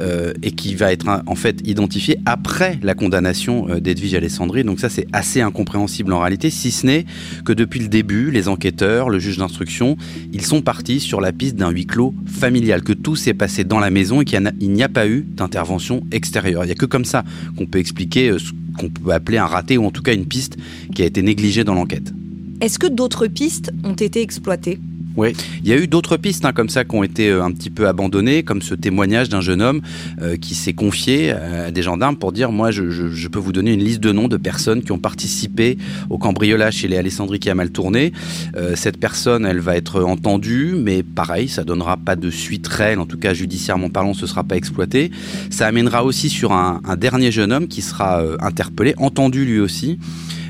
euh, 0.00 0.32
et 0.42 0.50
qui 0.50 0.74
va 0.74 0.92
être 0.92 1.22
en 1.26 1.34
fait 1.36 1.60
identifié 1.64 2.18
après 2.26 2.80
la 2.82 2.94
condamnation 2.94 3.68
euh, 3.68 3.78
d'Edwige 3.78 4.14
Alessandri. 4.14 4.64
Donc 4.64 4.80
ça, 4.80 4.88
c'est 4.88 5.06
assez 5.12 5.40
incompréhensible 5.40 6.12
en 6.12 6.18
réalité, 6.18 6.50
si 6.50 6.72
ce 6.72 6.86
n'est 6.86 7.06
que 7.44 7.52
depuis 7.52 7.78
le 7.78 7.88
début, 7.88 8.32
les 8.32 8.48
enquêteurs, 8.48 9.08
le 9.08 9.20
juge 9.20 9.38
d'instruction, 9.38 9.96
ils 10.32 10.42
sont 10.42 10.62
partis 10.62 10.98
sur 10.98 11.20
la 11.20 11.30
piste 11.30 11.54
d'un 11.54 11.70
huis 11.70 11.86
clos 11.86 12.12
familial, 12.26 12.82
que 12.82 12.92
tout 12.92 13.14
s'est 13.14 13.34
passé 13.34 13.62
dans 13.62 13.78
la 13.78 13.90
maison 13.90 14.20
et 14.20 14.24
qu'il 14.24 14.40
n'y 14.62 14.82
a, 14.82 14.88
pas 14.88 15.06
eu 15.06 15.20
d'intervention 15.20 16.02
extérieure. 16.10 16.64
Il 16.64 16.66
n'y 16.66 16.72
a 16.72 16.76
que 16.76 16.86
comme 16.86 17.04
ça 17.04 17.22
qu'on 17.56 17.66
peut 17.66 17.78
expliquer 17.78 18.36
ce 18.36 18.50
qu'on 18.78 18.88
peut 18.88 19.12
appeler 19.12 19.38
un 19.38 19.46
raté 19.46 19.78
ou 19.78 19.86
en 19.86 19.90
tout 19.90 20.02
cas 20.02 20.14
une 20.14 20.26
piste 20.26 20.56
qui 20.94 21.02
a 21.02 21.06
été 21.06 21.22
négligée 21.22 21.64
dans 21.64 21.74
l'enquête. 21.74 22.12
Est-ce 22.60 22.78
que 22.78 22.86
d'autres 22.86 23.26
pistes 23.26 23.72
ont 23.84 23.94
été 23.94 24.20
exploitées? 24.20 24.78
Oui, 25.16 25.32
il 25.62 25.68
y 25.68 25.72
a 25.72 25.76
eu 25.76 25.86
d'autres 25.86 26.16
pistes 26.16 26.44
hein, 26.44 26.52
comme 26.52 26.68
ça 26.68 26.84
qui 26.84 26.96
ont 26.96 27.04
été 27.04 27.28
euh, 27.28 27.44
un 27.44 27.52
petit 27.52 27.70
peu 27.70 27.86
abandonnées, 27.86 28.42
comme 28.42 28.62
ce 28.62 28.74
témoignage 28.74 29.28
d'un 29.28 29.40
jeune 29.40 29.62
homme 29.62 29.80
euh, 30.20 30.36
qui 30.36 30.56
s'est 30.56 30.72
confié 30.72 31.30
à 31.30 31.70
des 31.70 31.82
gendarmes 31.82 32.16
pour 32.16 32.32
dire 32.32 32.50
moi 32.50 32.72
je, 32.72 33.28
peux 33.28 33.38
vous 33.38 33.52
donner 33.52 33.72
une 33.72 33.82
liste 33.82 34.00
de 34.00 34.10
noms 34.10 34.26
de 34.26 34.36
personnes 34.36 34.82
qui 34.82 34.90
ont 34.90 34.98
participé 34.98 35.78
au 36.10 36.18
cambriolage 36.18 36.74
chez 36.74 36.88
les 36.88 36.96
Alessandri 36.96 37.38
qui 37.38 37.48
a 37.48 37.54
mal 37.54 37.70
tourné. 37.70 38.12
Euh, 38.56 38.74
cette 38.74 38.98
personne, 38.98 39.46
elle 39.46 39.60
va 39.60 39.76
être 39.76 40.02
entendue, 40.02 40.74
mais 40.76 41.02
pareil, 41.02 41.48
ça 41.48 41.62
donnera 41.62 41.96
pas 41.96 42.16
de 42.16 42.30
suite 42.30 42.66
réelle, 42.66 42.98
en 42.98 43.06
tout 43.06 43.18
cas 43.18 43.34
judiciairement 43.34 43.90
parlant, 43.90 44.14
ce 44.14 44.26
sera 44.26 44.42
pas 44.42 44.56
exploité. 44.56 45.12
Ça 45.50 45.66
amènera 45.68 46.04
aussi 46.04 46.28
sur 46.28 46.52
un, 46.52 46.80
un 46.84 46.96
dernier 46.96 47.30
jeune 47.30 47.52
homme 47.52 47.68
qui 47.68 47.82
sera 47.82 48.22
interpellé, 48.40 48.94
entendu 48.98 49.44
lui 49.44 49.60
aussi. 49.60 49.98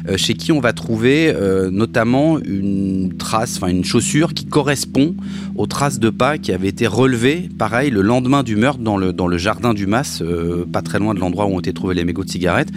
Euh, 0.06 0.18
chez 0.18 0.34
qui 0.34 0.52
on 0.52 0.60
va 0.60 0.74
trouver 0.74 1.32
euh, 1.34 1.70
notamment 1.70 2.38
une 2.38 3.14
trace, 3.16 3.56
enfin 3.56 3.68
une 3.68 3.84
chaussure 3.84 4.34
qui 4.34 4.44
correspond 4.44 5.14
aux 5.56 5.66
traces 5.66 5.98
de 5.98 6.10
pas 6.10 6.36
qui 6.36 6.52
avaient 6.52 6.68
été 6.68 6.86
relevées, 6.86 7.48
pareil, 7.58 7.90
le 7.90 8.02
lendemain 8.02 8.42
du 8.42 8.56
meurtre 8.56 8.80
dans 8.80 8.98
le, 8.98 9.14
dans 9.14 9.26
le 9.26 9.38
jardin 9.38 9.72
du 9.72 9.86
Mas, 9.86 10.20
euh, 10.20 10.66
pas 10.70 10.82
très 10.82 10.98
loin 10.98 11.14
de 11.14 11.20
l'endroit 11.20 11.46
où 11.46 11.54
ont 11.54 11.60
été 11.60 11.72
trouvés 11.72 11.94
les 11.94 12.04
mégots 12.04 12.24
de 12.24 12.30
cigarettes. 12.30 12.70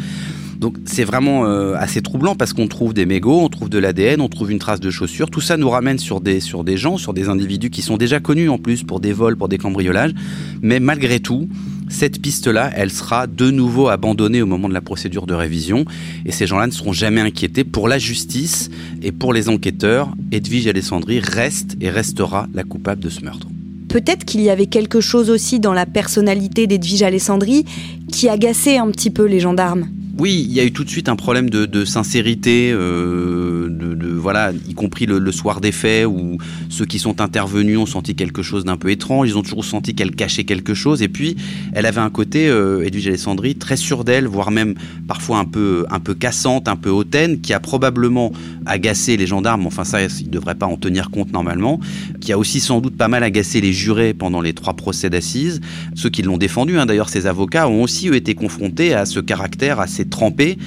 Donc 0.57 0.77
c'est 0.85 1.03
vraiment 1.03 1.43
assez 1.75 2.01
troublant 2.01 2.33
parce 2.33 2.51
qu'on 2.51 2.67
trouve 2.67 2.95
des 2.95 3.05
mégots, 3.05 3.41
on 3.41 3.47
trouve 3.47 3.69
de 3.69 3.77
l'ADN, 3.77 4.21
on 4.21 4.27
trouve 4.27 4.51
une 4.51 4.57
trace 4.57 4.79
de 4.79 4.89
chaussure. 4.89 5.29
Tout 5.29 5.39
ça 5.39 5.55
nous 5.55 5.69
ramène 5.69 5.99
sur 5.99 6.19
des, 6.19 6.39
sur 6.39 6.63
des 6.63 6.77
gens, 6.77 6.97
sur 6.97 7.13
des 7.13 7.29
individus 7.29 7.69
qui 7.69 7.83
sont 7.83 7.95
déjà 7.95 8.19
connus 8.19 8.49
en 8.49 8.57
plus 8.57 8.81
pour 8.81 8.99
des 8.99 9.13
vols, 9.13 9.37
pour 9.37 9.49
des 9.49 9.59
cambriolages. 9.59 10.15
Mais 10.63 10.79
malgré 10.79 11.19
tout, 11.19 11.47
cette 11.89 12.21
piste-là, 12.21 12.71
elle 12.75 12.91
sera 12.91 13.27
de 13.27 13.49
nouveau 13.49 13.87
abandonnée 13.87 14.41
au 14.41 14.45
moment 14.45 14.67
de 14.67 14.73
la 14.73 14.81
procédure 14.81 15.25
de 15.25 15.33
révision 15.33 15.85
et 16.25 16.31
ces 16.31 16.45
gens-là 16.45 16.67
ne 16.67 16.71
seront 16.71 16.93
jamais 16.93 17.21
inquiétés. 17.21 17.63
Pour 17.63 17.87
la 17.87 17.97
justice 17.97 18.69
et 19.01 19.11
pour 19.11 19.33
les 19.33 19.49
enquêteurs, 19.49 20.11
Edwige 20.31 20.67
Alessandri 20.67 21.19
reste 21.19 21.77
et 21.79 21.89
restera 21.89 22.47
la 22.53 22.63
coupable 22.63 23.01
de 23.01 23.09
ce 23.09 23.21
meurtre. 23.21 23.47
Peut-être 23.87 24.25
qu'il 24.25 24.41
y 24.41 24.49
avait 24.49 24.65
quelque 24.65 24.99
chose 24.99 25.29
aussi 25.29 25.59
dans 25.59 25.73
la 25.73 25.85
personnalité 25.85 26.67
d'Edwige 26.67 27.03
Alessandri 27.03 27.65
qui 28.11 28.27
agaçait 28.27 28.77
un 28.77 28.91
petit 28.91 29.09
peu 29.09 29.25
les 29.25 29.39
gendarmes. 29.39 29.87
Oui, 30.19 30.43
il 30.49 30.51
y 30.51 30.59
a 30.59 30.63
eu 30.63 30.71
tout 30.71 30.83
de 30.83 30.89
suite 30.89 31.09
un 31.09 31.15
problème 31.15 31.47
de, 31.47 31.85
sincérité, 31.85 32.71
euh, 32.73 33.67
de, 33.69 34.07
voilà, 34.15 34.51
y 34.67 34.73
compris 34.73 35.05
le, 35.05 35.31
soir 35.31 35.61
des 35.61 35.71
faits 35.71 36.07
où 36.07 36.39
ceux 36.69 36.85
qui 36.85 36.97
sont 36.97 37.21
intervenus 37.21 37.77
ont 37.77 37.85
senti 37.85 38.15
quelque 38.15 38.41
chose 38.41 38.65
d'un 38.65 38.77
peu 38.77 38.89
étrange. 38.89 39.29
Ils 39.29 39.37
ont 39.37 39.43
toujours 39.43 39.63
senti 39.63 39.93
qu'elle 39.93 40.15
cachait 40.15 40.43
quelque 40.43 40.73
chose. 40.73 41.03
Et 41.03 41.07
puis, 41.07 41.37
elle 41.71 41.85
avait 41.85 42.01
un 42.01 42.09
côté, 42.09 42.49
euh, 42.49 42.83
Edwige 42.83 43.07
Alessandri, 43.09 43.55
très 43.55 43.77
sûr 43.77 44.03
d'elle, 44.03 44.25
voire 44.25 44.49
même 44.49 44.73
parfois 45.07 45.37
un 45.37 45.45
peu, 45.45 45.85
un 45.91 45.99
peu 45.99 46.15
cassante, 46.15 46.67
un 46.67 46.77
peu 46.77 46.89
hautaine, 46.89 47.39
qui 47.39 47.53
a 47.53 47.59
probablement 47.59 48.31
agacé 48.65 49.17
les 49.17 49.27
gendarmes. 49.27 49.67
Enfin, 49.67 49.83
ça, 49.83 50.01
ils 50.01 50.25
ne 50.25 50.31
devraient 50.31 50.55
pas 50.55 50.65
en 50.65 50.77
tenir 50.77 51.11
compte 51.11 51.31
normalement. 51.31 51.79
Qui 52.21 52.33
a 52.33 52.39
aussi 52.39 52.59
sans 52.59 52.81
doute 52.81 52.97
pas 52.97 53.07
mal 53.07 53.21
agacé 53.21 53.61
les 53.61 53.71
jurés 53.71 54.15
pendant 54.15 54.41
les 54.41 54.53
trois 54.53 54.73
procès 54.73 55.11
d'assises. 55.11 55.61
Ceux 55.93 56.09
qui 56.09 56.23
l'ont 56.23 56.37
défendu, 56.37 56.79
hein, 56.79 56.87
d'ailleurs, 56.87 57.09
ses 57.09 57.27
avocats 57.27 57.67
ont 57.67 57.83
aussi 57.83 58.07
été 58.07 58.33
confrontés 58.33 58.95
à 58.95 59.05
ce 59.05 59.19
caractère 59.19 59.79
assez 59.79 60.06
trempé, 60.09 60.57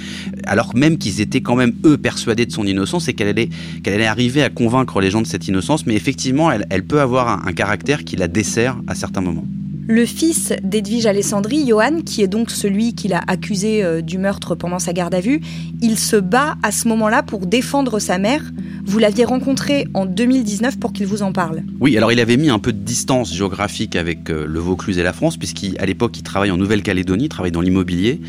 alors 0.44 0.74
même 0.74 0.98
qu'ils 0.98 1.20
étaient 1.20 1.40
quand 1.40 1.56
même 1.56 1.72
eux 1.84 1.98
persuadés 1.98 2.46
de 2.46 2.52
son 2.52 2.66
innocence 2.66 3.08
et 3.08 3.14
qu'elle 3.14 3.28
allait, 3.28 3.48
qu'elle 3.82 4.00
arriver 4.02 4.42
à 4.42 4.48
convaincre 4.48 5.00
les 5.00 5.10
gens 5.10 5.22
de 5.22 5.26
cette 5.26 5.48
innocence. 5.48 5.86
Mais 5.86 5.94
effectivement, 5.94 6.50
elle, 6.50 6.66
elle 6.70 6.84
peut 6.84 7.00
avoir 7.00 7.28
un, 7.28 7.42
un 7.46 7.52
caractère 7.52 8.04
qui 8.04 8.16
la 8.16 8.28
dessert 8.28 8.76
à 8.86 8.94
certains 8.94 9.20
moments. 9.20 9.46
Le 9.90 10.06
fils 10.06 10.52
d'Edwige 10.62 11.06
Alessandri, 11.06 11.66
Johan, 11.66 12.02
qui 12.06 12.22
est 12.22 12.28
donc 12.28 12.52
celui 12.52 12.94
qui 12.94 13.08
l'a 13.08 13.22
accusé 13.26 13.82
euh, 13.82 14.02
du 14.02 14.18
meurtre 14.18 14.54
pendant 14.54 14.78
sa 14.78 14.92
garde 14.92 15.16
à 15.16 15.20
vue, 15.20 15.40
il 15.82 15.98
se 15.98 16.14
bat 16.14 16.54
à 16.62 16.70
ce 16.70 16.86
moment-là 16.86 17.24
pour 17.24 17.44
défendre 17.44 17.98
sa 17.98 18.18
mère. 18.18 18.40
Vous 18.86 19.00
l'aviez 19.00 19.24
rencontré 19.24 19.88
en 19.94 20.06
2019 20.06 20.78
pour 20.78 20.92
qu'il 20.92 21.08
vous 21.08 21.22
en 21.22 21.32
parle. 21.32 21.64
Oui, 21.80 21.96
alors 21.96 22.12
il 22.12 22.20
avait 22.20 22.36
mis 22.36 22.50
un 22.50 22.60
peu 22.60 22.72
de 22.72 22.78
distance 22.78 23.34
géographique 23.34 23.96
avec 23.96 24.30
euh, 24.30 24.46
le 24.46 24.60
Vaucluse 24.60 24.96
et 24.98 25.02
la 25.02 25.12
France, 25.12 25.36
puisqu'à 25.36 25.84
l'époque 25.84 26.16
il 26.16 26.22
travaille 26.22 26.52
en 26.52 26.56
Nouvelle-Calédonie, 26.56 27.24
il 27.24 27.28
travaille 27.28 27.50
dans 27.50 27.60
l'immobilier. 27.60 28.20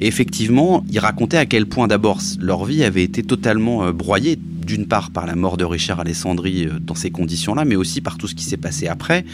Et 0.00 0.06
effectivement, 0.08 0.84
il 0.90 0.98
racontait 0.98 1.38
à 1.38 1.46
quel 1.46 1.64
point 1.64 1.88
d'abord 1.88 2.20
leur 2.38 2.66
vie 2.66 2.84
avait 2.84 3.02
été 3.02 3.22
totalement 3.22 3.84
euh, 3.84 3.92
broyée 3.92 4.38
d'une 4.66 4.86
part 4.86 5.10
par 5.12 5.26
la 5.26 5.36
mort 5.36 5.56
de 5.56 5.64
Richard 5.64 6.00
Alessandri 6.00 6.66
dans 6.80 6.96
ces 6.96 7.10
conditions-là, 7.10 7.64
mais 7.64 7.76
aussi 7.76 8.00
par 8.00 8.18
tout 8.18 8.26
ce 8.26 8.34
qui 8.34 8.42
s'est 8.42 8.56
passé 8.56 8.88
après, 8.88 9.24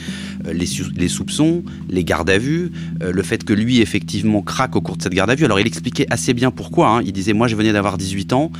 les, 0.44 1.08
soupçons, 1.08 1.62
les 1.88 2.04
gardes 2.04 2.30
à 2.30 2.38
vue, 2.38 2.72
euh, 3.02 3.12
le 3.12 3.22
fait 3.22 3.44
que 3.44 3.52
lui 3.52 3.80
effectivement 3.80 4.42
craque 4.42 4.76
au 4.76 4.80
cours 4.80 4.96
de 4.96 5.02
cette 5.02 5.14
garde 5.14 5.30
à 5.30 5.34
vue. 5.34 5.44
Alors 5.44 5.60
il 5.60 5.66
expliquait 5.66 6.06
assez 6.10 6.34
bien 6.34 6.50
pourquoi. 6.50 6.88
Hein. 6.88 7.02
Il 7.04 7.12
disait 7.12 7.32
moi 7.32 7.48
je 7.48 7.56
venais 7.56 7.72
d'avoir 7.72 7.98
18 7.98 8.32
ans, 8.32 8.50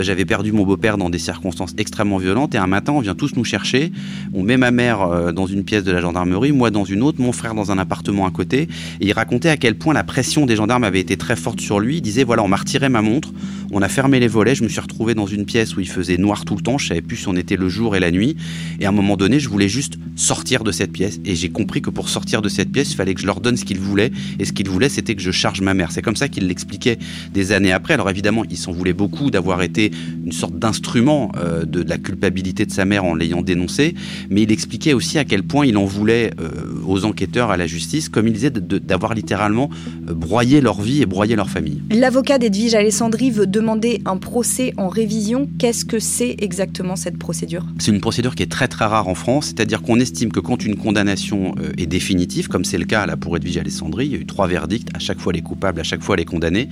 j'avais 0.00 0.24
perdu 0.24 0.52
mon 0.52 0.64
beau-père 0.64 0.98
dans 0.98 1.10
des 1.10 1.18
circonstances 1.18 1.74
extrêmement 1.78 2.18
violentes 2.18 2.54
et 2.54 2.58
un 2.58 2.66
matin 2.66 2.92
on 2.92 3.00
vient 3.00 3.14
tous 3.14 3.36
nous 3.36 3.44
chercher, 3.44 3.92
on 4.32 4.42
met 4.42 4.56
ma 4.56 4.70
mère 4.70 5.32
dans 5.32 5.46
une 5.46 5.64
pièce 5.64 5.84
de 5.84 5.92
la 5.92 6.00
gendarmerie, 6.00 6.52
moi 6.52 6.70
dans 6.70 6.84
une 6.84 7.02
autre, 7.02 7.20
mon 7.20 7.32
frère 7.32 7.54
dans 7.54 7.70
un 7.70 7.78
appartement 7.78 8.26
à 8.26 8.30
côté. 8.30 8.68
Et 9.00 9.06
il 9.06 9.12
racontait 9.12 9.48
à 9.48 9.56
quel 9.56 9.76
point 9.76 9.94
la 9.94 10.04
pression 10.04 10.46
des 10.46 10.56
gendarmes 10.56 10.84
avait 10.84 11.00
été 11.00 11.16
très 11.16 11.36
forte 11.36 11.60
sur 11.60 11.80
lui. 11.80 11.98
Il 11.98 12.02
disait 12.02 12.24
voilà 12.24 12.42
on 12.42 12.48
m'a 12.48 12.56
retiré 12.56 12.88
ma 12.88 13.02
montre, 13.02 13.32
on 13.70 13.82
a 13.82 13.88
fermé 13.88 14.20
les 14.20 14.28
volets, 14.28 14.54
je 14.54 14.62
me 14.64 14.68
suis 14.68 14.80
retrouvé 14.80 15.14
dans 15.14 15.26
une 15.26 15.44
pièce 15.44 15.76
où 15.76 15.80
il 15.80 15.88
faisait 15.88 16.16
noir 16.16 16.44
tout 16.44 16.56
le 16.56 16.62
temps, 16.62 16.78
je 16.78 16.88
savais 16.88 17.00
plus 17.00 17.16
si 17.16 17.28
on 17.28 17.36
était 17.36 17.56
le 17.56 17.68
jour 17.68 17.96
et 17.96 18.00
la 18.00 18.10
nuit. 18.10 18.36
Et 18.80 18.86
à 18.86 18.90
un 18.90 18.92
moment 18.92 19.16
donné, 19.16 19.40
je 19.40 19.48
voulais 19.48 19.68
juste 19.68 19.98
sortir 20.16 20.64
de 20.64 20.72
cette 20.72 20.92
pièce. 20.92 21.20
Et 21.24 21.34
j'ai 21.34 21.50
compris 21.50 21.82
que 21.82 21.90
pour 21.90 22.08
sortir 22.08 22.42
de 22.42 22.48
cette 22.48 22.61
pièce, 22.70 22.92
il 22.92 22.96
fallait 22.96 23.14
que 23.14 23.20
je 23.20 23.26
leur 23.26 23.40
donne 23.40 23.56
ce 23.56 23.64
qu'ils 23.64 23.80
voulaient. 23.80 24.12
Et 24.38 24.44
ce 24.44 24.52
qu'ils 24.52 24.68
voulaient, 24.68 24.88
c'était 24.88 25.14
que 25.14 25.22
je 25.22 25.30
charge 25.30 25.60
ma 25.60 25.74
mère. 25.74 25.92
C'est 25.92 26.02
comme 26.02 26.16
ça 26.16 26.28
qu'il 26.28 26.46
l'expliquait 26.46 26.98
des 27.32 27.52
années 27.52 27.72
après. 27.72 27.94
Alors 27.94 28.10
évidemment, 28.10 28.44
il 28.50 28.56
s'en 28.56 28.72
voulait 28.72 28.92
beaucoup 28.92 29.30
d'avoir 29.30 29.62
été 29.62 29.90
une 30.24 30.32
sorte 30.32 30.58
d'instrument 30.58 31.32
euh, 31.36 31.64
de, 31.64 31.82
la 31.82 31.98
culpabilité 31.98 32.66
de 32.66 32.72
sa 32.72 32.84
mère 32.84 33.04
en 33.04 33.14
l'ayant 33.14 33.42
dénoncé. 33.42 33.94
Mais 34.30 34.42
il 34.42 34.52
expliquait 34.52 34.92
aussi 34.92 35.18
à 35.18 35.24
quel 35.24 35.42
point 35.42 35.66
il 35.66 35.76
en 35.76 35.84
voulait 35.84 36.30
euh, 36.40 36.48
aux 36.86 37.04
enquêteurs, 37.04 37.50
à 37.50 37.56
la 37.56 37.66
justice, 37.66 38.08
comme 38.08 38.26
il 38.26 38.32
disait, 38.32 38.50
d'avoir 38.50 39.14
littéralement 39.14 39.70
euh, 40.08 40.14
broyé 40.14 40.60
leur 40.60 40.80
vie 40.80 41.02
et 41.02 41.06
broyé 41.06 41.36
leur 41.36 41.50
famille. 41.50 41.82
L'avocat 41.90 42.38
d'Edwige 42.38 42.74
Alessandri 42.74 43.30
veut 43.30 43.46
demander 43.46 44.00
un 44.04 44.16
procès 44.16 44.72
en 44.76 44.88
révision. 44.88 45.48
Qu'est-ce 45.58 45.84
que 45.84 45.98
c'est 45.98 46.36
exactement 46.38 46.96
cette 46.96 47.18
procédure? 47.18 47.66
C'est 47.78 47.90
une 47.90 48.00
procédure 48.00 48.34
qui 48.34 48.42
est 48.42 48.50
très 48.50 48.68
très 48.68 48.84
rare 48.84 49.08
en 49.08 49.14
France, 49.14 49.46
c'est-à-dire 49.46 49.82
qu'on 49.82 49.98
estime 49.98 50.30
que 50.30 50.40
quand 50.40 50.64
une 50.64 50.76
condamnation 50.76 51.54
est 51.78 51.86
définitive, 51.86 52.41
comme 52.48 52.64
c'est 52.64 52.78
le 52.78 52.84
cas 52.84 53.06
là 53.06 53.16
pour 53.16 53.36
Edwige 53.36 53.58
Alessandri, 53.58 54.06
il 54.06 54.12
y 54.12 54.14
a 54.16 54.18
eu 54.18 54.26
trois 54.26 54.46
verdicts, 54.46 54.88
à 54.94 54.98
chaque 54.98 55.20
fois 55.20 55.32
les 55.32 55.42
coupables, 55.42 55.80
à 55.80 55.84
chaque 55.84 56.02
fois 56.02 56.16
les 56.16 56.24
condamnés, 56.24 56.68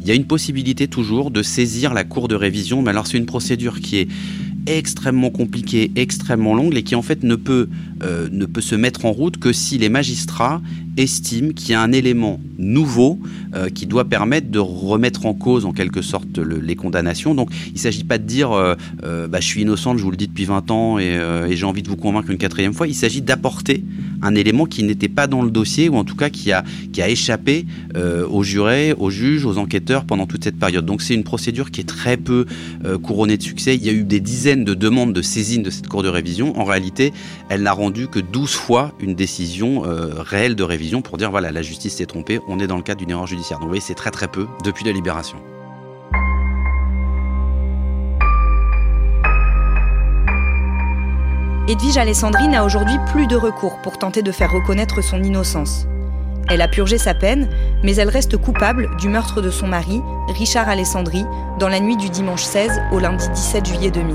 il 0.00 0.06
y 0.06 0.10
a 0.10 0.14
une 0.14 0.26
possibilité 0.26 0.88
toujours 0.88 1.30
de 1.30 1.42
saisir 1.42 1.94
la 1.94 2.04
cour 2.04 2.28
de 2.28 2.34
révision, 2.34 2.82
mais 2.82 2.90
alors 2.90 3.06
c'est 3.06 3.18
une 3.18 3.26
procédure 3.26 3.80
qui 3.80 3.98
est 3.98 4.08
extrêmement 4.66 5.30
compliquée, 5.30 5.92
extrêmement 5.96 6.54
longue 6.54 6.76
et 6.76 6.82
qui 6.82 6.94
en 6.94 7.02
fait 7.02 7.22
ne 7.22 7.36
peut, 7.36 7.68
euh, 8.02 8.28
ne 8.30 8.46
peut 8.46 8.60
se 8.60 8.74
mettre 8.74 9.04
en 9.04 9.12
route 9.12 9.38
que 9.38 9.52
si 9.52 9.78
les 9.78 9.88
magistrats 9.88 10.60
estiment 10.96 11.52
qu'il 11.52 11.70
y 11.70 11.74
a 11.74 11.80
un 11.80 11.92
élément 11.92 12.40
nouveau 12.58 13.18
euh, 13.54 13.68
qui 13.68 13.86
doit 13.86 14.04
permettre 14.04 14.50
de 14.50 14.58
remettre 14.58 15.26
en 15.26 15.34
cause 15.34 15.64
en 15.64 15.72
quelque 15.72 16.02
sorte 16.02 16.38
les 16.38 16.76
condamnations. 16.76 17.34
Donc 17.34 17.50
il 17.66 17.74
ne 17.74 17.78
s'agit 17.78 18.04
pas 18.04 18.18
de 18.18 18.24
dire 18.24 18.52
euh, 18.52 18.74
bah, 19.28 19.40
je 19.40 19.46
suis 19.46 19.62
innocente, 19.62 19.98
je 19.98 20.02
vous 20.02 20.10
le 20.10 20.16
dis 20.16 20.28
depuis 20.28 20.44
20 20.44 20.70
ans 20.70 20.98
et, 20.98 21.18
et 21.48 21.56
j'ai 21.56 21.66
envie 21.66 21.82
de 21.82 21.88
vous 21.88 21.96
convaincre 21.96 22.30
une 22.30 22.38
quatrième 22.38 22.72
fois. 22.72 22.86
Il 22.86 22.94
s'agit 22.94 23.22
d'apporter 23.22 23.84
un 24.22 24.34
élément 24.34 24.64
qui 24.66 24.82
n'était 24.82 25.08
pas 25.08 25.26
dans 25.26 25.42
le 25.42 25.50
dossier 25.50 25.88
ou 25.88 25.96
en 25.96 26.04
tout 26.04 26.16
cas 26.16 26.30
qui 26.30 26.52
a, 26.52 26.64
qui 26.92 27.02
a 27.02 27.08
échappé 27.08 27.66
aux 28.30 28.42
jurés, 28.42 28.94
aux 28.98 29.10
juges, 29.10 29.44
aux 29.44 29.58
enquêteurs 29.58 30.04
pendant 30.04 30.26
toute 30.26 30.44
cette 30.44 30.58
période. 30.58 30.86
Donc 30.86 31.02
c'est 31.02 31.14
une 31.14 31.24
procédure 31.24 31.70
qui 31.70 31.80
est 31.80 31.84
très 31.84 32.16
peu 32.16 32.46
couronnée 33.02 33.36
de 33.36 33.42
succès. 33.42 33.74
Il 33.76 33.84
y 33.84 33.88
a 33.88 33.92
eu 33.92 34.04
des 34.04 34.20
dizaines 34.20 34.64
de 34.64 34.74
demandes 34.74 35.12
de 35.12 35.22
saisine 35.22 35.62
de 35.62 35.70
cette 35.70 35.88
cour 35.88 36.02
de 36.02 36.08
révision, 36.08 36.58
en 36.58 36.64
réalité, 36.64 37.12
elle 37.48 37.62
n'a 37.62 37.72
rendu 37.72 38.08
que 38.08 38.18
12 38.18 38.50
fois 38.50 38.92
une 39.00 39.14
décision 39.14 39.84
euh, 39.84 40.22
réelle 40.22 40.54
de 40.54 40.62
révision. 40.62 40.85
Pour 41.02 41.18
dire 41.18 41.30
voilà, 41.30 41.52
la 41.52 41.62
justice 41.62 41.96
s'est 41.96 42.06
trompée, 42.06 42.40
on 42.48 42.58
est 42.58 42.66
dans 42.66 42.76
le 42.76 42.82
cadre 42.82 42.98
d'une 42.98 43.10
erreur 43.10 43.26
judiciaire. 43.26 43.58
Donc 43.58 43.70
vous 43.70 43.80
c'est 43.80 43.94
très 43.94 44.10
très 44.10 44.28
peu 44.28 44.46
depuis 44.64 44.84
la 44.84 44.92
libération. 44.92 45.38
Edwige 51.68 51.96
Alessandri 51.96 52.46
n'a 52.46 52.64
aujourd'hui 52.64 52.96
plus 53.10 53.26
de 53.26 53.34
recours 53.34 53.78
pour 53.82 53.98
tenter 53.98 54.22
de 54.22 54.30
faire 54.30 54.52
reconnaître 54.52 55.02
son 55.02 55.22
innocence. 55.22 55.86
Elle 56.48 56.60
a 56.60 56.68
purgé 56.68 56.96
sa 56.96 57.12
peine, 57.12 57.48
mais 57.82 57.96
elle 57.96 58.08
reste 58.08 58.36
coupable 58.36 58.88
du 58.98 59.08
meurtre 59.08 59.42
de 59.42 59.50
son 59.50 59.66
mari, 59.66 60.00
Richard 60.28 60.68
Alessandri, 60.68 61.24
dans 61.58 61.68
la 61.68 61.80
nuit 61.80 61.96
du 61.96 62.08
dimanche 62.08 62.44
16 62.44 62.70
au 62.92 63.00
lundi 63.00 63.28
17 63.28 63.66
juillet 63.66 63.90
2000. 63.90 64.14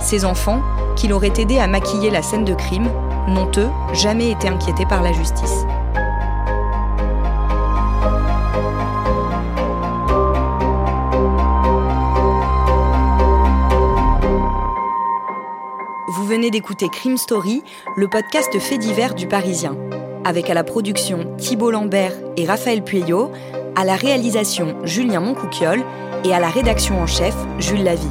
Ses 0.00 0.24
enfants, 0.24 0.60
qui 0.96 1.06
l'auraient 1.06 1.32
aidé 1.38 1.58
à 1.58 1.68
maquiller 1.68 2.10
la 2.10 2.22
scène 2.22 2.44
de 2.44 2.54
crime, 2.54 2.88
n'ont 3.28 3.50
eux 3.58 3.68
jamais 3.92 4.30
été 4.32 4.48
inquiétés 4.48 4.86
par 4.86 5.02
la 5.02 5.12
justice. 5.12 5.66
Vous 16.26 16.32
venez 16.32 16.50
d'écouter 16.50 16.88
Crime 16.88 17.18
Story, 17.18 17.62
le 17.96 18.08
podcast 18.08 18.58
fait 18.58 18.78
divers 18.78 19.14
du 19.14 19.28
Parisien, 19.28 19.76
avec 20.24 20.50
à 20.50 20.54
la 20.54 20.64
production 20.64 21.36
Thibault 21.36 21.70
Lambert 21.70 22.14
et 22.36 22.44
Raphaël 22.46 22.82
Pueyo, 22.82 23.30
à 23.76 23.84
la 23.84 23.94
réalisation 23.94 24.76
Julien 24.82 25.20
Moncouquiole 25.20 25.84
et 26.24 26.34
à 26.34 26.40
la 26.40 26.48
rédaction 26.48 27.00
en 27.00 27.06
chef 27.06 27.32
Jules 27.60 27.84
Lavie. 27.84 28.10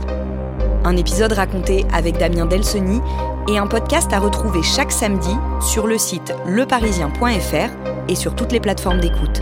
Un 0.86 0.96
épisode 0.96 1.34
raconté 1.34 1.86
avec 1.92 2.18
Damien 2.18 2.46
Delseny 2.46 3.02
et 3.50 3.58
un 3.58 3.68
podcast 3.68 4.14
à 4.14 4.20
retrouver 4.20 4.64
chaque 4.64 4.94
samedi 4.94 5.36
sur 5.60 5.86
le 5.86 5.98
site 5.98 6.34
leparisien.fr 6.48 7.70
et 8.08 8.16
sur 8.16 8.34
toutes 8.34 8.54
les 8.54 8.62
plateformes 8.62 9.02
d'écoute. 9.02 9.42